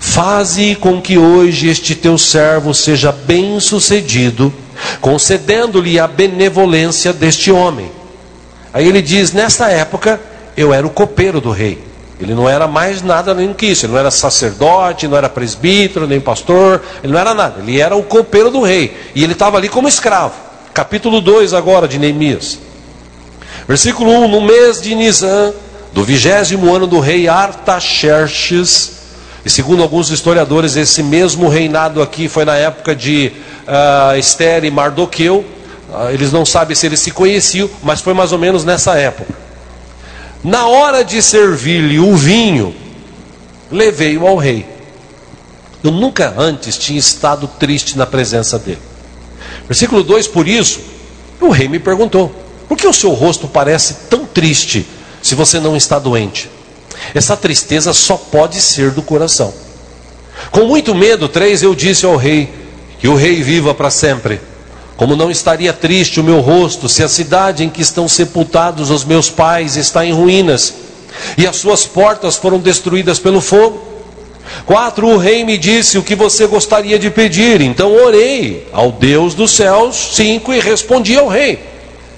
[0.00, 4.50] Faze com que hoje este teu servo seja bem-sucedido,
[4.98, 7.90] concedendo-lhe a benevolência deste homem.
[8.72, 10.18] Aí ele diz: Nesta época
[10.56, 11.78] eu era o copeiro do rei.
[12.20, 13.86] Ele não era mais nada nem que isso.
[13.86, 16.80] Ele não era sacerdote, não era presbítero, nem pastor.
[17.02, 17.60] Ele não era nada.
[17.60, 18.96] Ele era o copeiro do rei.
[19.14, 20.34] E ele estava ali como escravo.
[20.72, 22.58] Capítulo 2 agora de Neemias.
[23.66, 25.52] Versículo 1: No mês de Nisan,
[25.92, 28.92] do vigésimo ano do rei Artaxerxes,
[29.44, 33.32] e segundo alguns historiadores, esse mesmo reinado aqui foi na época de
[33.66, 35.44] uh, Esther e Mardoqueu.
[35.90, 39.41] Uh, eles não sabem se eles se conheciam, mas foi mais ou menos nessa época.
[40.42, 42.74] Na hora de servir-lhe o vinho,
[43.70, 44.66] levei-o ao rei.
[45.82, 48.80] Eu nunca antes tinha estado triste na presença dele.
[49.66, 50.80] Versículo 2: Por isso,
[51.40, 52.34] o rei me perguntou:
[52.68, 54.86] Por que o seu rosto parece tão triste
[55.22, 56.50] se você não está doente?
[57.14, 59.52] Essa tristeza só pode ser do coração.
[60.50, 62.52] Com muito medo, três, eu disse ao rei:
[62.98, 64.40] Que o rei viva para sempre.
[65.02, 69.04] Como não estaria triste o meu rosto se a cidade em que estão sepultados os
[69.04, 70.74] meus pais está em ruínas
[71.36, 73.82] e as suas portas foram destruídas pelo fogo?
[74.64, 79.34] Quatro, o rei me disse o que você gostaria de pedir, então orei ao Deus
[79.34, 79.96] dos céus.
[80.14, 81.58] Cinco, e respondi ao rei: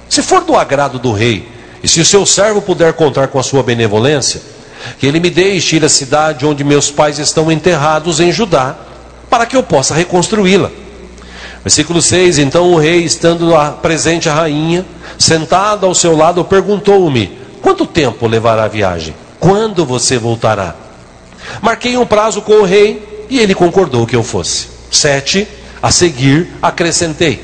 [0.07, 1.49] Se for do agrado do rei,
[1.83, 4.43] e se o seu servo puder contar com a sua benevolência,
[4.99, 8.77] que ele me deixe ir à cidade onde meus pais estão enterrados em Judá,
[9.31, 10.84] para que eu possa reconstruí-la.
[11.65, 13.51] Versículo 6: Então o rei, estando
[13.81, 14.85] presente a rainha,
[15.19, 19.15] sentada ao seu lado, perguntou-me: Quanto tempo levará a viagem?
[19.41, 20.75] Quando você voltará?
[21.63, 24.69] Marquei um prazo com o rei e ele concordou que eu fosse.
[24.91, 25.49] 7.
[25.83, 27.43] A seguir, acrescentei: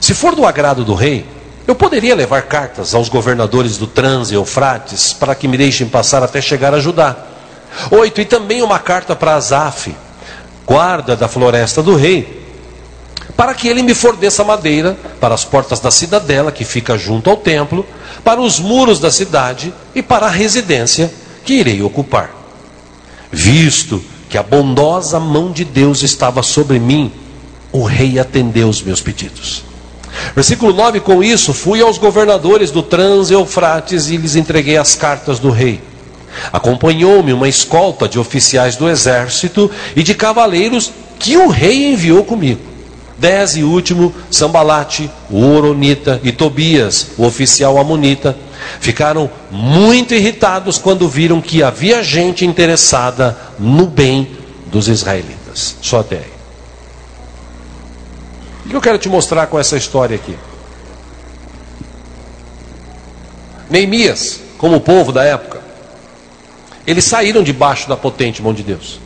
[0.00, 1.26] Se for do agrado do rei,
[1.66, 6.22] eu poderia levar cartas aos governadores do Trans e Eufrates para que me deixem passar
[6.22, 7.14] até chegar a Judá.
[7.90, 8.22] 8.
[8.22, 9.94] E também uma carta para Asaf,
[10.64, 12.45] guarda da floresta do rei,
[13.36, 17.36] para que ele me forneça madeira para as portas da cidadela, que fica junto ao
[17.36, 17.84] templo,
[18.24, 21.12] para os muros da cidade e para a residência
[21.44, 22.34] que irei ocupar.
[23.30, 27.12] Visto que a bondosa mão de Deus estava sobre mim,
[27.70, 29.62] o rei atendeu os meus pedidos.
[30.34, 35.50] Versículo 9: Com isso, fui aos governadores do Trans-Eufrates e lhes entreguei as cartas do
[35.50, 35.80] rei.
[36.52, 42.75] Acompanhou-me uma escolta de oficiais do exército e de cavaleiros que o rei enviou comigo.
[43.18, 48.36] Dez e último, Sambalate, o Oronita e Tobias, o oficial Amonita,
[48.78, 55.76] ficaram muito irritados quando viram que havia gente interessada no bem dos israelitas.
[55.80, 56.36] Só até aí.
[58.66, 60.36] O que eu quero te mostrar com essa história aqui?
[63.70, 65.60] Neemias, como o povo da época,
[66.86, 69.00] eles saíram debaixo da potente mão de Deus.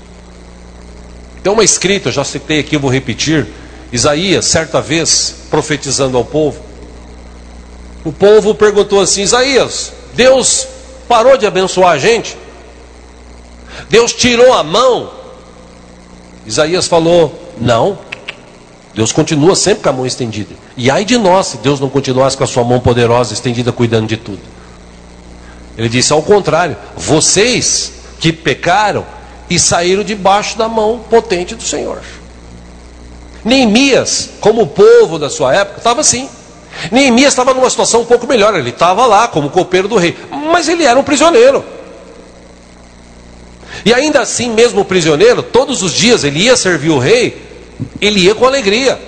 [1.42, 3.46] Tem uma escrita, eu já citei aqui, eu vou repetir,
[3.92, 6.60] Isaías, certa vez, profetizando ao povo,
[8.04, 10.66] o povo perguntou assim: Isaías, Deus
[11.08, 12.36] parou de abençoar a gente?
[13.88, 15.10] Deus tirou a mão?
[16.46, 17.98] Isaías falou: Não,
[18.94, 20.54] Deus continua sempre com a mão estendida.
[20.76, 24.06] E ai de nós se Deus não continuasse com a sua mão poderosa estendida cuidando
[24.06, 24.40] de tudo.
[25.76, 29.04] Ele disse: Ao contrário, vocês que pecaram
[29.48, 32.00] e saíram debaixo da mão potente do Senhor.
[33.44, 36.28] Neemias, como o povo da sua época, estava assim.
[36.90, 40.16] Neemias estava numa situação um pouco melhor, ele estava lá como copeiro do rei,
[40.52, 41.64] mas ele era um prisioneiro.
[43.84, 47.42] E ainda assim, mesmo prisioneiro, todos os dias ele ia servir o rei,
[48.00, 49.00] ele ia com alegria.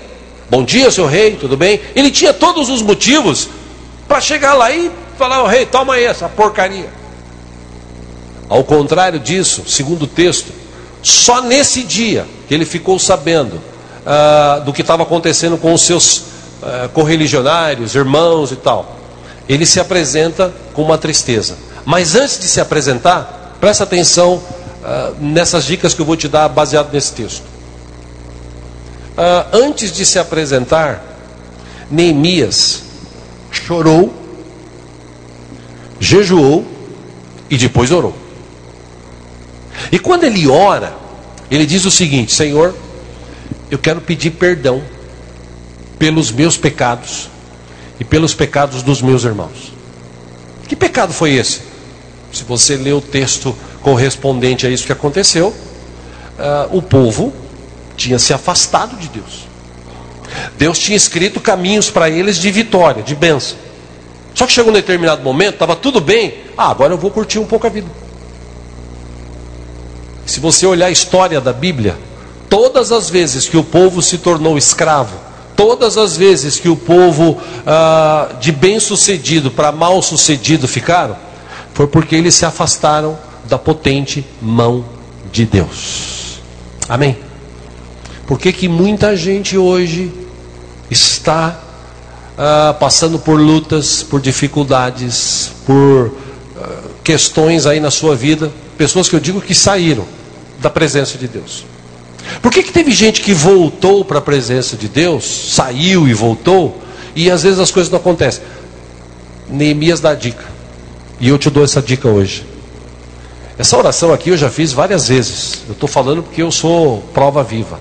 [0.49, 1.81] Bom dia, seu rei, tudo bem?
[1.95, 3.49] Ele tinha todos os motivos
[4.09, 6.91] para chegar lá e falar: oh, rei, toma aí essa porcaria.
[8.49, 10.53] Ao contrário disso, segundo o texto,
[11.03, 13.63] só nesse dia que ele ficou sabendo
[14.07, 16.25] ah, do que estava acontecendo com os seus
[16.63, 18.97] ah, correligionários, irmãos e tal,
[19.49, 21.57] ele se apresenta com uma tristeza.
[21.85, 24.43] Mas antes de se apresentar, presta atenção
[24.85, 27.43] ah, nessas dicas que eu vou te dar baseado nesse texto.
[29.17, 31.05] Ah, antes de se apresentar,
[31.91, 32.83] Neemias
[33.51, 34.13] chorou,
[36.01, 36.67] jejuou
[37.51, 38.15] e depois orou.
[39.91, 40.95] E quando ele ora,
[41.51, 42.75] ele diz o seguinte: Senhor,
[43.73, 44.83] eu quero pedir perdão
[45.99, 47.31] pelos meus pecados
[47.99, 49.73] e pelos pecados dos meus irmãos.
[50.69, 51.63] Que pecado foi esse?
[52.31, 57.33] Se você ler o texto correspondente a isso que aconteceu, uh, o povo
[57.97, 59.49] tinha se afastado de Deus.
[60.59, 63.57] Deus tinha escrito caminhos para eles de vitória, de bênção.
[64.35, 66.35] Só que chegou um determinado momento, estava tudo bem.
[66.59, 67.89] Ah, agora eu vou curtir um pouco a vida.
[70.27, 71.97] Se você olhar a história da Bíblia,
[72.53, 75.17] todas as vezes que o povo se tornou escravo,
[75.57, 81.17] todas as vezes que o povo ah, de bem sucedido para mal sucedido ficaram,
[81.73, 84.85] foi porque eles se afastaram da potente mão
[85.33, 86.43] de Deus.
[86.87, 87.17] Amém?
[88.27, 90.13] Por que, que muita gente hoje
[90.91, 91.59] está
[92.37, 96.15] ah, passando por lutas, por dificuldades, por
[96.61, 98.53] ah, questões aí na sua vida?
[98.77, 100.05] Pessoas que eu digo que saíram
[100.61, 101.72] da presença de Deus.
[102.41, 106.81] Por que, que teve gente que voltou para a presença de Deus, saiu e voltou,
[107.15, 108.43] e às vezes as coisas não acontecem?
[109.49, 110.45] Neemias dá dica.
[111.21, 112.47] E eu te dou essa dica hoje.
[113.59, 115.63] Essa oração aqui eu já fiz várias vezes.
[115.69, 117.79] Eu estou falando porque eu sou prova viva.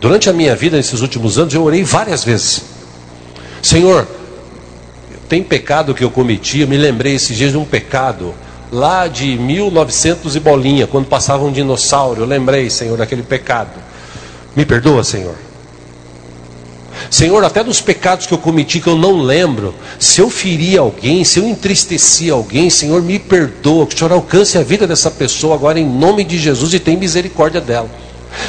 [0.00, 2.62] Durante a minha vida, nesses últimos anos, eu orei várias vezes.
[3.62, 4.06] Senhor,
[5.28, 8.34] tem pecado que eu cometi, eu me lembrei esses dias de um pecado
[8.72, 13.78] lá de 1900 e bolinha, quando passava um dinossauro, eu lembrei, Senhor, daquele pecado.
[14.56, 15.34] Me perdoa, Senhor.
[17.10, 21.24] Senhor, até dos pecados que eu cometi que eu não lembro, se eu ferir alguém,
[21.24, 25.54] se eu entristeci alguém, Senhor, me perdoa, que o Senhor alcance a vida dessa pessoa
[25.54, 27.90] agora em nome de Jesus e tenha misericórdia dela.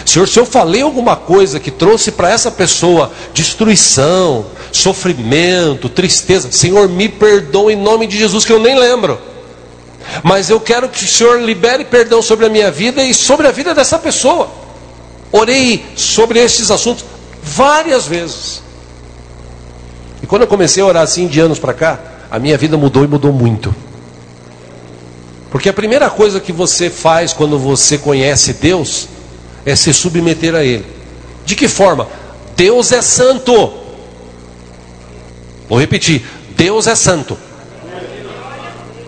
[0.05, 6.87] Senhor, se eu falei alguma coisa que trouxe para essa pessoa destruição, sofrimento, tristeza, Senhor,
[6.87, 9.32] me perdoa em nome de Jesus que eu nem lembro.
[10.23, 13.51] Mas eu quero que o Senhor libere perdão sobre a minha vida e sobre a
[13.51, 14.49] vida dessa pessoa.
[15.31, 17.05] Orei sobre estes assuntos
[17.41, 18.61] várias vezes.
[20.21, 23.03] E quando eu comecei a orar assim de anos para cá, a minha vida mudou
[23.03, 23.73] e mudou muito.
[25.51, 29.07] Porque a primeira coisa que você faz quando você conhece Deus
[29.65, 30.85] é se submeter a Ele.
[31.45, 32.07] De que forma?
[32.55, 33.73] Deus é santo.
[35.69, 37.37] Vou repetir: Deus é santo.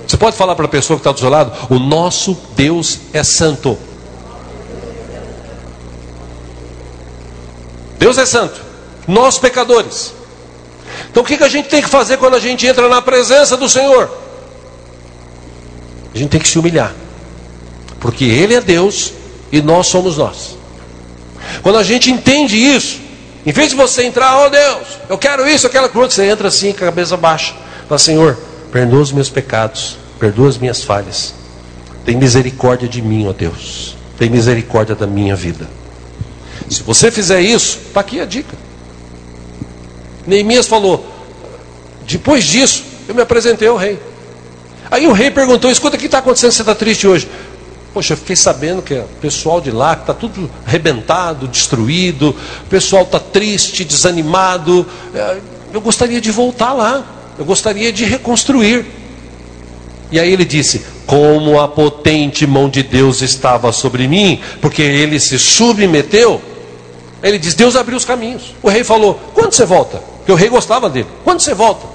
[0.07, 3.23] Você pode falar para a pessoa que está do seu lado: o nosso Deus é
[3.23, 3.77] santo.
[7.97, 8.61] Deus é santo.
[9.07, 10.13] Nós pecadores.
[11.09, 13.57] Então o que, que a gente tem que fazer quando a gente entra na presença
[13.57, 14.09] do Senhor?
[16.13, 16.93] A gente tem que se humilhar.
[17.99, 19.13] Porque Ele é Deus
[19.51, 20.57] e nós somos nós.
[21.63, 22.99] Quando a gente entende isso,
[23.45, 26.47] em vez de você entrar, oh Deus, eu quero isso, eu quero aquilo, você entra
[26.47, 27.53] assim cabeça baixa.
[27.87, 28.37] Fala, Senhor,
[28.75, 31.33] perdoa os meus pecados, perdoa as minhas falhas.
[32.03, 33.95] Tem misericórdia de mim, ó Deus.
[34.19, 35.65] Tem misericórdia da minha vida.
[36.69, 38.53] Se você fizer isso, está aqui a dica.
[40.27, 41.09] Neemias falou:
[42.05, 43.97] depois disso, eu me apresentei ao rei.
[44.91, 46.51] Aí o rei perguntou: escuta, o que está acontecendo?
[46.51, 47.29] Você está triste hoje?
[47.93, 52.35] Poxa, eu fiquei sabendo que o pessoal de lá está tudo arrebentado, destruído,
[52.65, 54.85] o pessoal está triste, desanimado.
[55.13, 55.39] É,
[55.71, 57.14] eu gostaria de voltar lá.
[57.37, 58.85] Eu gostaria de reconstruir.
[60.11, 65.19] E aí ele disse: Como a potente mão de Deus estava sobre mim, porque ele
[65.19, 66.41] se submeteu.
[67.21, 68.53] Ele diz: Deus abriu os caminhos.
[68.61, 69.97] O rei falou: Quando você volta?
[70.17, 71.07] Porque o rei gostava dele.
[71.23, 71.85] Quando você volta?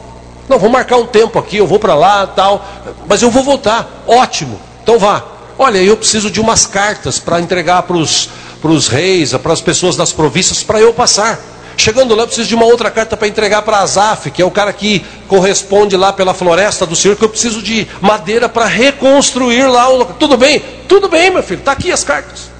[0.48, 2.66] Não, vou marcar um tempo aqui, eu vou para lá, tal.
[3.08, 4.04] Mas eu vou voltar.
[4.06, 4.60] Ótimo.
[4.82, 5.24] Então vá.
[5.58, 10.12] Olha, eu preciso de umas cartas para entregar para os reis, para as pessoas das
[10.12, 11.38] províncias, para eu passar.
[11.80, 14.50] Chegando lá, eu preciso de uma outra carta para entregar para Azaf, que é o
[14.50, 19.66] cara que corresponde lá pela floresta do Senhor, que eu preciso de madeira para reconstruir
[19.66, 20.14] lá o local.
[20.20, 20.62] Tudo bem?
[20.86, 22.50] Tudo bem, meu filho, está aqui as cartas.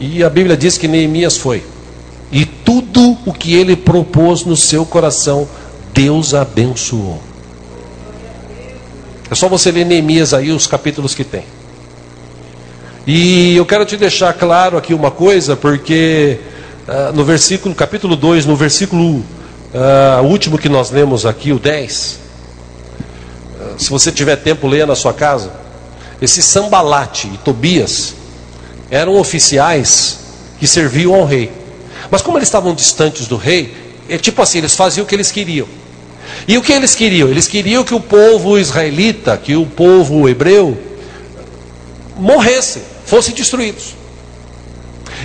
[0.00, 1.62] E a Bíblia diz que Neemias foi.
[2.32, 5.48] E tudo o que ele propôs no seu coração,
[5.92, 7.22] Deus abençoou.
[9.30, 11.44] É só você ler Neemias aí, os capítulos que tem.
[13.06, 16.40] E eu quero te deixar claro aqui uma coisa, porque
[16.88, 19.24] ah, no versículo, capítulo 2, no versículo
[19.74, 22.18] Uh, último que nós lemos aqui, o 10.
[23.58, 25.50] Uh, se você tiver tempo, leia na sua casa.
[26.22, 28.14] Esse Sambalate e Tobias
[28.88, 30.20] eram oficiais
[30.60, 31.50] que serviam ao rei.
[32.08, 33.74] Mas como eles estavam distantes do rei,
[34.08, 35.66] é tipo assim, eles faziam o que eles queriam.
[36.46, 37.28] E o que eles queriam?
[37.28, 40.78] Eles queriam que o povo israelita, que o povo hebreu,
[42.16, 43.96] morresse, fossem destruídos.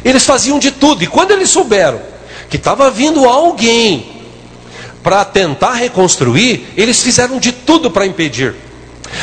[0.04, 2.02] Eles faziam de tudo, e quando eles souberam
[2.50, 4.24] que estava vindo alguém
[5.04, 8.56] para tentar reconstruir, eles fizeram de tudo para impedir.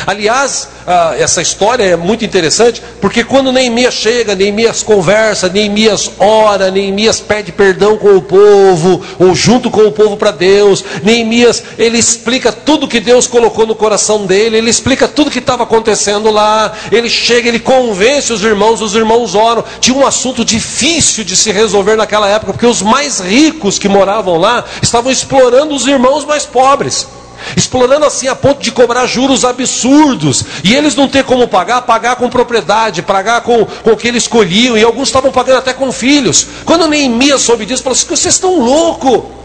[0.05, 6.71] Aliás, ah, essa história é muito interessante, porque quando Neemias chega, Neemias conversa, Neemias ora,
[6.71, 11.97] Neemias pede perdão com o povo, ou junto com o povo para Deus, Neemias, ele
[11.97, 16.73] explica tudo que Deus colocou no coração dele, ele explica tudo que estava acontecendo lá,
[16.91, 19.63] ele chega, ele convence os irmãos, os irmãos oram.
[19.79, 24.37] Tinha um assunto difícil de se resolver naquela época, porque os mais ricos que moravam
[24.37, 27.07] lá estavam explorando os irmãos mais pobres
[27.55, 32.15] explorando assim a ponto de cobrar juros absurdos, e eles não ter como pagar, pagar
[32.15, 35.91] com propriedade, pagar com, com o que eles escolhiam, e alguns estavam pagando até com
[35.91, 36.47] filhos.
[36.65, 39.37] Quando Neemias soube disso, falou assim: vocês estão loucos.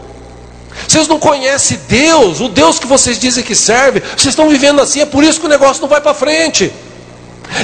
[0.87, 5.01] Vocês não conhecem Deus, o Deus que vocês dizem que serve, vocês estão vivendo assim,
[5.01, 6.71] é por isso que o negócio não vai para frente.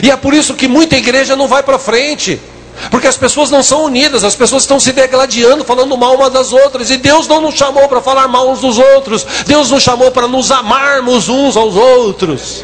[0.04, 2.40] E é por isso que muita igreja não vai para frente.
[2.90, 6.54] Porque as pessoas não são unidas, as pessoas estão se degladiando, falando mal umas das
[6.54, 6.90] outras.
[6.90, 9.26] E Deus não nos chamou para falar mal uns dos outros.
[9.46, 12.64] Deus nos chamou para nos amarmos uns aos outros.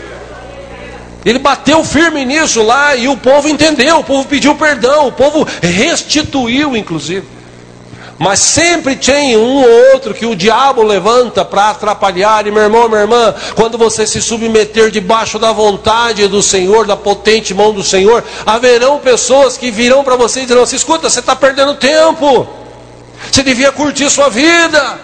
[1.25, 5.45] Ele bateu firme nisso lá e o povo entendeu, o povo pediu perdão, o povo
[5.59, 7.34] restituiu, inclusive.
[8.17, 12.47] Mas sempre tem um ou outro que o diabo levanta para atrapalhar.
[12.47, 16.95] E meu irmão, minha irmã, quando você se submeter debaixo da vontade do Senhor, da
[16.95, 21.19] potente mão do Senhor, haverão pessoas que virão para você e dirão assim: escuta, você
[21.19, 22.47] está perdendo tempo.
[23.29, 24.99] Você devia curtir sua vida.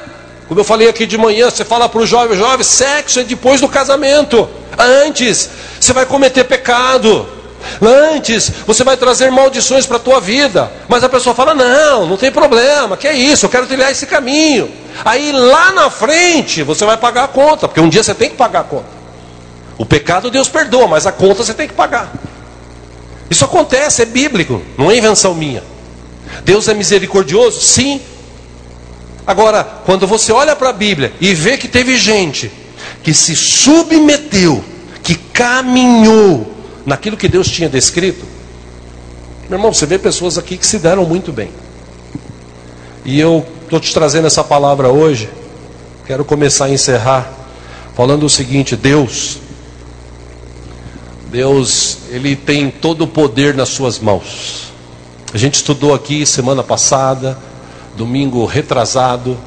[0.48, 3.60] Como eu falei aqui de manhã, você fala para o jovem, jovem, sexo é depois
[3.60, 4.50] do casamento.
[4.78, 5.50] Antes,
[5.80, 7.41] você vai cometer pecado.
[7.82, 10.72] Antes, você vai trazer maldições para a tua vida.
[10.88, 14.06] Mas a pessoa fala: Não, não tem problema, que é isso, eu quero trilhar esse
[14.06, 14.72] caminho.
[15.06, 18.36] Aí lá na frente você vai pagar a conta, porque um dia você tem que
[18.36, 19.02] pagar a conta.
[19.78, 22.12] O pecado Deus perdoa, mas a conta você tem que pagar.
[23.30, 25.64] Isso acontece, é bíblico, não é invenção minha.
[26.44, 27.62] Deus é misericordioso?
[27.62, 28.02] Sim.
[29.26, 32.52] Agora, quando você olha para a Bíblia e vê que teve gente
[33.04, 34.64] que se submeteu,
[35.02, 38.26] que caminhou naquilo que Deus tinha descrito,
[39.50, 41.52] meu irmão, você vê pessoas aqui que se deram muito bem.
[43.04, 45.30] E eu estou te trazendo essa palavra hoje.
[46.06, 47.30] Quero começar a encerrar
[47.96, 49.40] falando o seguinte: Deus,
[51.30, 54.72] Deus, Ele tem todo o poder nas Suas mãos.
[55.34, 57.38] A gente estudou aqui semana passada,
[57.98, 59.38] domingo retrasado.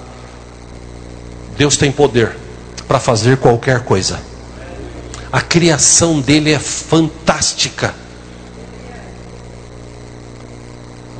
[1.57, 2.37] Deus tem poder
[2.87, 4.34] para fazer qualquer coisa.
[5.35, 7.93] A criação dele é fantástica.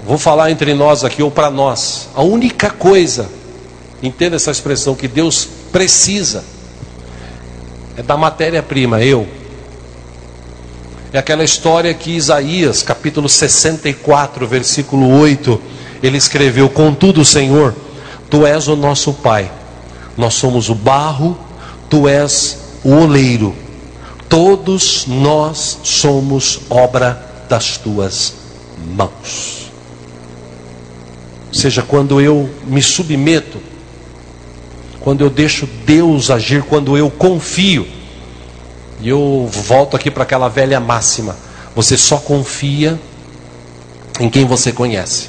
[0.07, 2.11] Vou falar entre nós aqui ou para nós.
[2.15, 3.29] A única coisa,
[4.01, 6.45] entenda essa expressão, que Deus precisa
[7.97, 9.27] é da matéria-prima, eu.
[11.13, 15.61] É aquela história que Isaías, capítulo 64, versículo 8,
[16.01, 17.75] ele escreveu: Contudo, Senhor,
[18.31, 19.51] tu és o nosso Pai,
[20.17, 21.37] nós somos o barro,
[21.91, 23.64] tu és o oleiro
[24.35, 28.35] Todos nós somos obra das tuas
[28.85, 29.71] mãos.
[31.47, 33.61] Ou seja, quando eu me submeto,
[34.99, 37.87] quando eu deixo Deus agir, quando eu confio,
[39.01, 41.37] e eu volto aqui para aquela velha máxima:
[41.73, 43.01] você só confia
[44.19, 45.29] em quem você conhece.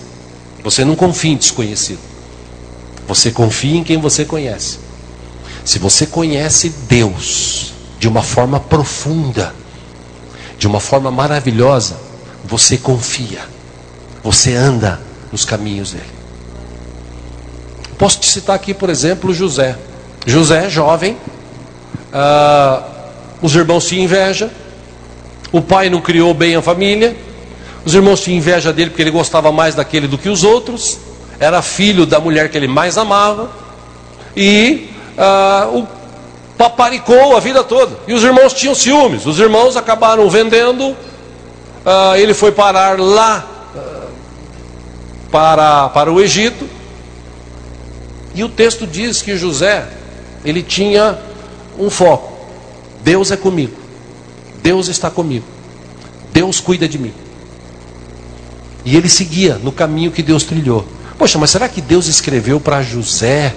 [0.64, 2.00] Você não confia em desconhecido.
[3.08, 4.80] Você confia em quem você conhece.
[5.64, 9.54] Se você conhece Deus, de uma forma profunda,
[10.58, 11.98] de uma forma maravilhosa,
[12.44, 13.42] você confia,
[14.24, 15.00] você anda
[15.32, 16.16] nos caminhos dele.
[17.98, 19.78] Posso te citar aqui, por exemplo, José.
[20.26, 21.18] José, jovem,
[22.12, 22.84] ah,
[23.42, 24.50] os irmãos tinham inveja,
[25.52, 27.16] o pai não criou bem a família,
[27.86, 30.98] os irmãos tinham inveja dele porque ele gostava mais daquele do que os outros,
[31.40, 33.52] era filho da mulher que ele mais amava,
[34.36, 35.86] e ah, o
[36.58, 37.98] paparicou a vida toda.
[38.08, 39.26] E os irmãos tinham ciúmes.
[39.26, 40.90] Os irmãos acabaram vendendo.
[40.90, 43.46] Uh, ele foi parar lá
[43.76, 44.12] uh,
[45.32, 46.68] para, para o Egito.
[48.34, 49.88] E o texto diz que José,
[50.44, 51.18] ele tinha
[51.78, 52.34] um foco.
[53.02, 53.78] Deus é comigo.
[54.62, 55.46] Deus está comigo.
[56.34, 57.14] Deus cuida de mim.
[58.84, 60.86] E ele seguia no caminho que Deus trilhou.
[61.18, 63.56] Poxa, mas será que Deus escreveu para José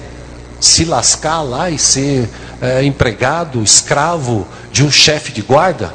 [0.60, 2.28] se lascar lá e ser
[2.60, 5.92] é, empregado, escravo de um chefe de guarda?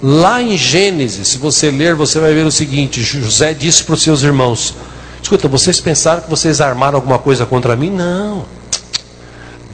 [0.00, 4.02] Lá em Gênesis, se você ler, você vai ver o seguinte: José disse para os
[4.02, 4.74] seus irmãos:
[5.20, 7.90] Escuta, vocês pensaram que vocês armaram alguma coisa contra mim?
[7.90, 8.44] Não.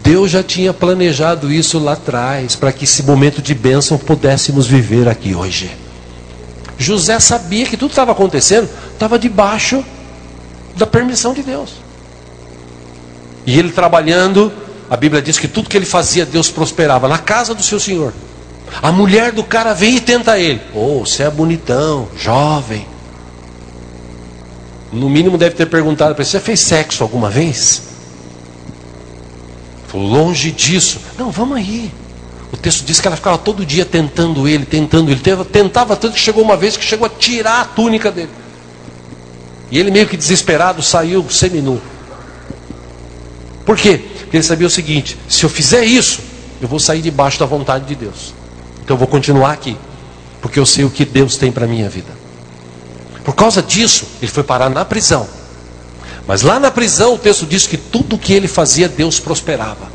[0.02, 5.08] Deus já tinha planejado isso lá atrás, para que esse momento de bênção pudéssemos viver
[5.08, 5.70] aqui hoje.
[6.76, 9.84] José sabia que tudo estava acontecendo, estava debaixo
[10.76, 11.83] da permissão de Deus.
[13.46, 14.52] E ele trabalhando,
[14.88, 18.12] a Bíblia diz que tudo que ele fazia, Deus prosperava na casa do seu senhor.
[18.82, 20.60] A mulher do cara vem e tenta ele.
[20.74, 22.86] Oh, você é bonitão, jovem.
[24.92, 27.82] No mínimo deve ter perguntado para ele: Você fez sexo alguma vez?
[29.92, 31.00] Longe disso.
[31.16, 31.92] Não, vamos aí.
[32.52, 35.20] O texto diz que ela ficava todo dia tentando ele, tentando ele.
[35.44, 38.30] Tentava tanto que chegou uma vez que chegou a tirar a túnica dele.
[39.70, 41.80] E ele, meio que desesperado, saiu seminu.
[43.64, 43.98] Por quê?
[44.20, 46.20] Porque ele sabia o seguinte: se eu fizer isso,
[46.60, 48.34] eu vou sair debaixo da vontade de Deus.
[48.82, 49.76] Então eu vou continuar aqui,
[50.40, 52.12] porque eu sei o que Deus tem para a minha vida.
[53.24, 55.26] Por causa disso, ele foi parar na prisão.
[56.26, 59.92] Mas lá na prisão, o texto diz que tudo que ele fazia, Deus prosperava.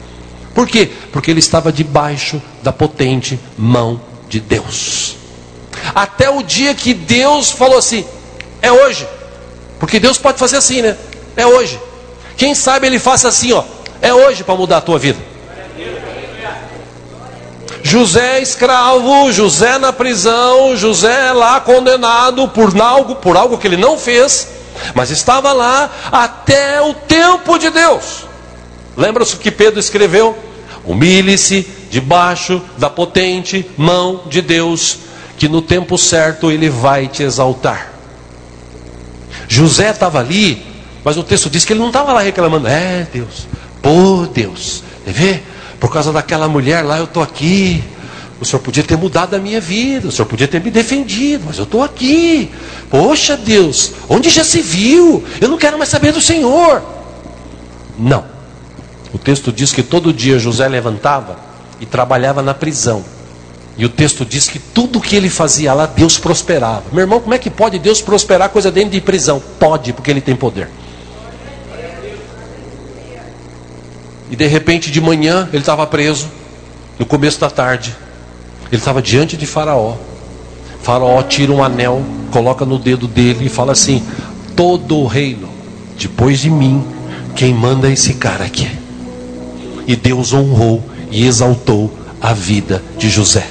[0.53, 0.89] Por quê?
[1.11, 5.15] Porque ele estava debaixo da potente mão de Deus.
[5.93, 8.05] Até o dia que Deus falou assim:
[8.61, 9.07] é hoje.
[9.79, 10.97] Porque Deus pode fazer assim, né?
[11.35, 11.79] É hoje.
[12.39, 13.63] Quem sabe ele faça assim, ó.
[14.01, 15.19] É hoje para mudar a tua vida.
[17.83, 23.97] José escravo, José na prisão, José lá condenado por algo, por algo que ele não
[23.97, 24.47] fez,
[24.93, 28.25] mas estava lá até o tempo de Deus.
[28.95, 30.37] Lembra-se o que Pedro escreveu?
[30.85, 34.99] Humilhe-se debaixo da potente mão de Deus,
[35.37, 37.91] que no tempo certo ele vai te exaltar.
[39.49, 40.68] José estava ali,
[41.03, 43.47] mas o texto diz que ele não estava lá reclamando, é Deus,
[43.81, 45.41] pô Deus, vê?
[45.79, 47.83] Por causa daquela mulher lá eu estou aqui.
[48.41, 51.57] O senhor podia ter mudado a minha vida, o senhor podia ter me defendido, mas
[51.57, 52.49] eu estou aqui.
[52.89, 55.23] Poxa Deus, onde já se viu?
[55.41, 56.81] Eu não quero mais saber do Senhor.
[57.97, 58.23] Não.
[59.13, 61.37] O texto diz que todo dia José levantava
[61.81, 63.03] e trabalhava na prisão.
[63.77, 66.83] E o texto diz que tudo que ele fazia lá, Deus prosperava.
[66.91, 69.41] Meu irmão, como é que pode Deus prosperar coisa dentro de prisão?
[69.59, 70.69] Pode, porque ele tem poder.
[74.29, 76.27] E de repente, de manhã, ele estava preso.
[76.97, 77.95] No começo da tarde,
[78.71, 79.95] ele estava diante de Faraó.
[80.81, 84.03] Faraó tira um anel, coloca no dedo dele e fala assim:
[84.55, 85.49] Todo o reino,
[85.97, 86.83] depois de mim,
[87.35, 88.69] quem manda é esse cara aqui.
[89.87, 93.47] E Deus honrou e exaltou a vida de José.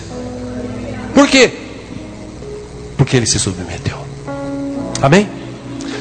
[1.14, 1.50] Por quê?
[2.96, 3.98] Porque ele se submeteu.
[5.02, 5.28] Amém?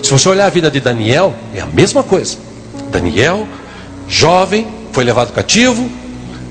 [0.04, 2.38] Se você olhar a vida de Daniel, é a mesma coisa.
[2.92, 3.48] Daniel
[4.08, 5.90] jovem, foi levado cativo,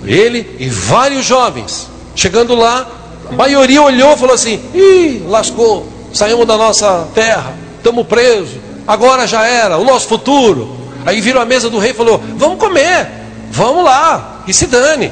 [0.04, 1.88] ele e vários jovens.
[2.14, 2.86] Chegando lá,
[3.28, 9.26] a maioria olhou e falou assim: ih, lascou, saímos da nossa terra, estamos presos, agora
[9.26, 10.76] já era, o nosso futuro.
[11.04, 13.08] Aí viram a mesa do rei e falou: vamos comer,
[13.50, 15.10] vamos lá, e se dane.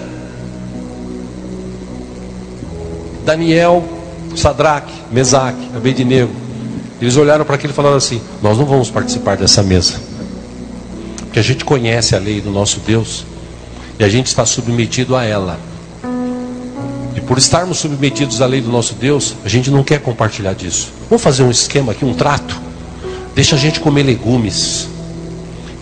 [3.24, 3.82] Daniel,
[4.36, 6.30] Sadraque, Mesaque, Abednego,
[7.00, 10.13] eles olharam para aquilo e falaram assim: Nós não vamos participar dessa mesa
[11.34, 13.24] que a gente conhece a lei do nosso Deus
[13.98, 15.58] e a gente está submetido a ela.
[17.16, 20.92] E por estarmos submetidos à lei do nosso Deus, a gente não quer compartilhar disso.
[21.10, 22.56] Vamos fazer um esquema aqui, um trato.
[23.34, 24.86] Deixa a gente comer legumes.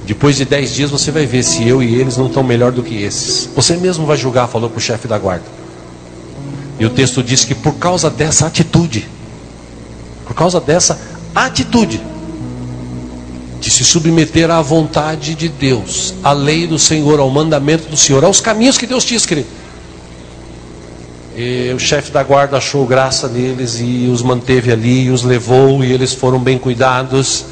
[0.06, 2.82] Depois de dez dias você vai ver se eu e eles não estão melhor do
[2.82, 3.50] que esses.
[3.54, 5.44] Você mesmo vai julgar, falou para o chefe da guarda.
[6.80, 9.06] E o texto diz que por causa dessa atitude,
[10.24, 10.98] por causa dessa
[11.34, 12.00] atitude,
[13.62, 18.24] de se submeter à vontade de Deus, à lei do Senhor, ao mandamento do Senhor,
[18.24, 19.48] aos caminhos que Deus tinha escrito.
[21.36, 25.84] E o chefe da guarda achou graça neles e os manteve ali, e os levou
[25.84, 27.44] e eles foram bem cuidados.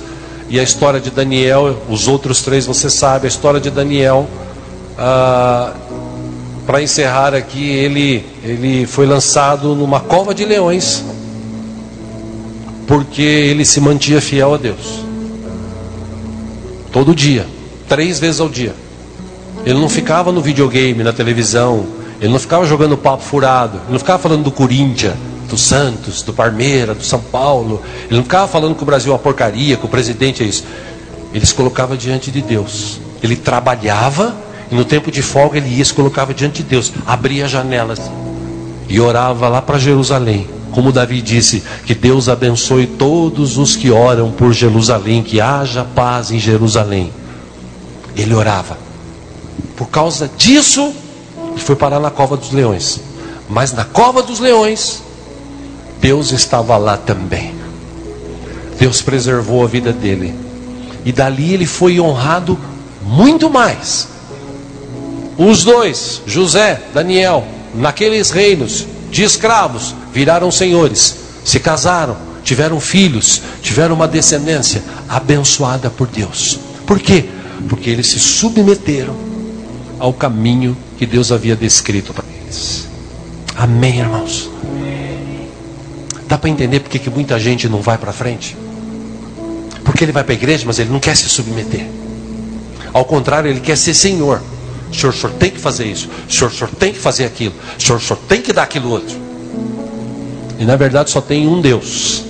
[0.48, 4.28] E a história de Daniel, os outros três você sabe, a história de Daniel,
[4.98, 5.72] ah,
[6.66, 11.04] para encerrar aqui, ele, ele foi lançado numa cova de leões,
[12.88, 15.09] porque ele se mantinha fiel a Deus.
[16.92, 17.46] Todo dia,
[17.88, 18.74] três vezes ao dia.
[19.64, 21.86] Ele não ficava no videogame, na televisão.
[22.20, 23.78] Ele não ficava jogando papo furado.
[23.84, 25.14] Ele não ficava falando do Corinthians,
[25.48, 27.82] do Santos, do Parmeira, do São Paulo.
[28.06, 30.64] Ele não ficava falando que o Brasil é uma porcaria, que o presidente é isso.
[31.32, 33.00] Ele se colocava diante de Deus.
[33.22, 34.34] Ele trabalhava
[34.70, 36.92] e no tempo de folga ele ia se colocava diante de Deus.
[37.06, 38.00] Abria janelas
[38.88, 40.59] e orava lá para Jerusalém.
[40.70, 46.30] Como Davi disse, que Deus abençoe todos os que oram por Jerusalém, que haja paz
[46.30, 47.12] em Jerusalém.
[48.16, 48.78] Ele orava.
[49.76, 50.92] Por causa disso,
[51.50, 53.00] ele foi parar na cova dos leões.
[53.48, 55.02] Mas na cova dos leões,
[56.00, 57.54] Deus estava lá também.
[58.78, 60.34] Deus preservou a vida dele.
[61.04, 62.58] E dali ele foi honrado
[63.02, 64.08] muito mais.
[65.36, 67.44] Os dois, José, Daniel,
[67.74, 76.06] naqueles reinos de escravos, viraram senhores, se casaram, tiveram filhos, tiveram uma descendência abençoada por
[76.06, 76.58] Deus.
[76.86, 77.26] Por quê?
[77.68, 79.16] Porque eles se submeteram
[79.98, 82.88] ao caminho que Deus havia descrito para eles.
[83.56, 84.50] Amém, irmãos?
[86.26, 88.56] Dá para entender porque que muita gente não vai para frente?
[89.84, 91.86] Porque ele vai para a igreja, mas ele não quer se submeter.
[92.92, 94.40] Ao contrário, ele quer ser senhor.
[94.90, 96.08] O senhor, o senhor tem que fazer isso.
[96.28, 97.54] O senhor, o senhor tem que fazer aquilo.
[97.78, 99.16] O senhor, o senhor tem que dar aquilo outro.
[100.58, 102.22] E na verdade só tem um Deus,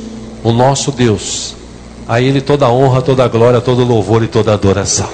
[0.45, 1.57] o nosso Deus.
[2.07, 5.09] A Ele toda a honra, toda a glória, todo louvor e toda adoração.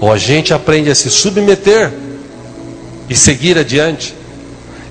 [0.00, 1.92] Ou a gente aprende a se submeter
[3.08, 4.14] e seguir adiante,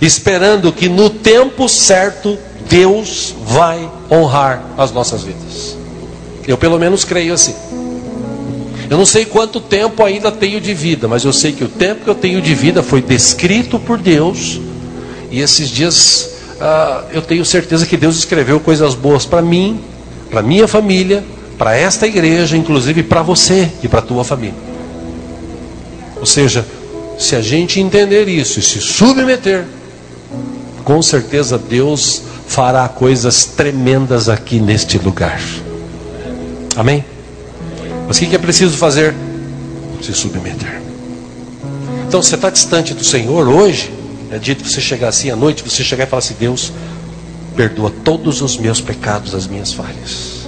[0.02, 2.38] esperando que no tempo certo
[2.70, 5.78] Deus vai honrar as nossas vidas.
[6.48, 7.56] Eu pelo menos creio assim.
[8.94, 12.04] Eu não sei quanto tempo ainda tenho de vida, mas eu sei que o tempo
[12.04, 14.62] que eu tenho de vida foi descrito por Deus.
[15.32, 16.30] E esses dias
[16.62, 19.82] uh, eu tenho certeza que Deus escreveu coisas boas para mim,
[20.30, 21.24] para minha família,
[21.58, 24.54] para esta igreja, inclusive para você e para tua família.
[26.20, 26.64] Ou seja,
[27.18, 29.66] se a gente entender isso e se submeter,
[30.84, 35.42] com certeza Deus fará coisas tremendas aqui neste lugar.
[36.76, 37.04] Amém?
[38.14, 39.12] Mas o que é preciso fazer?
[40.00, 40.80] Se submeter.
[42.08, 43.92] Então, você está distante do Senhor hoje,
[44.30, 46.72] é dito você chegar assim à noite, você chegar e falar assim: Deus,
[47.56, 50.48] perdoa todos os meus pecados, as minhas falhas.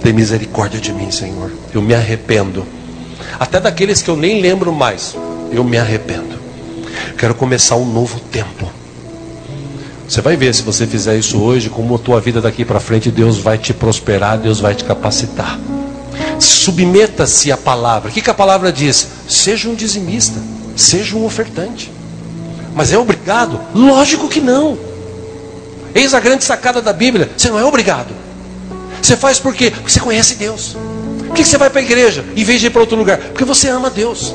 [0.00, 1.50] Tem misericórdia de mim, Senhor.
[1.72, 2.64] Eu me arrependo.
[3.40, 5.16] Até daqueles que eu nem lembro mais
[5.50, 6.38] eu me arrependo.
[7.18, 8.70] Quero começar um novo tempo.
[10.08, 13.10] Você vai ver se você fizer isso hoje, como a tua vida daqui para frente,
[13.10, 15.58] Deus vai te prosperar, Deus vai te capacitar.
[16.38, 18.10] Submeta-se à palavra.
[18.10, 19.06] O que, que a palavra diz?
[19.28, 20.40] Seja um dizimista,
[20.76, 21.90] seja um ofertante.
[22.74, 23.60] Mas é obrigado?
[23.74, 24.78] Lógico que não.
[25.94, 28.14] Eis a grande sacada da Bíblia: você não é obrigado.
[29.00, 29.70] Você faz por quê?
[29.70, 30.76] Porque você conhece Deus.
[31.26, 33.18] Por que você vai para a igreja em vez de ir para outro lugar?
[33.18, 34.34] Porque você ama Deus.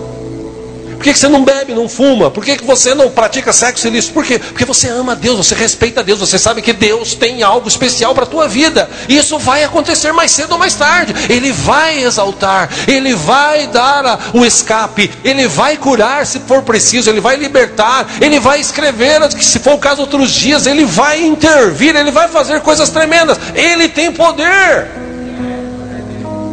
[1.00, 2.30] Por que você não bebe, não fuma?
[2.30, 4.14] Por que você não pratica sexo ilícito?
[4.14, 4.38] Por quê?
[4.38, 8.26] Porque você ama Deus, você respeita Deus, você sabe que Deus tem algo especial para
[8.26, 8.90] a tua vida.
[9.08, 11.16] E isso vai acontecer mais cedo ou mais tarde.
[11.30, 17.22] Ele vai exaltar, ele vai dar o escape, ele vai curar se for preciso, ele
[17.22, 22.12] vai libertar, ele vai escrever, se for o caso, outros dias, ele vai intervir, ele
[22.12, 23.40] vai fazer coisas tremendas.
[23.56, 24.90] Ele tem poder.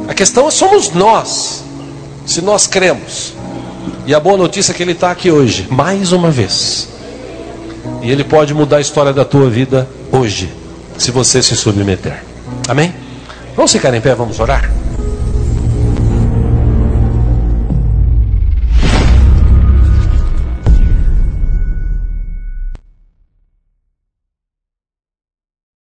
[0.06, 1.64] A questão é somos nós,
[2.24, 3.35] se nós cremos.
[4.06, 6.88] E a boa notícia é que ele está aqui hoje, mais uma vez.
[8.02, 10.48] E ele pode mudar a história da tua vida hoje,
[10.96, 12.22] se você se submeter.
[12.68, 12.94] Amém?
[13.56, 14.70] Vamos ficar em pé, vamos orar?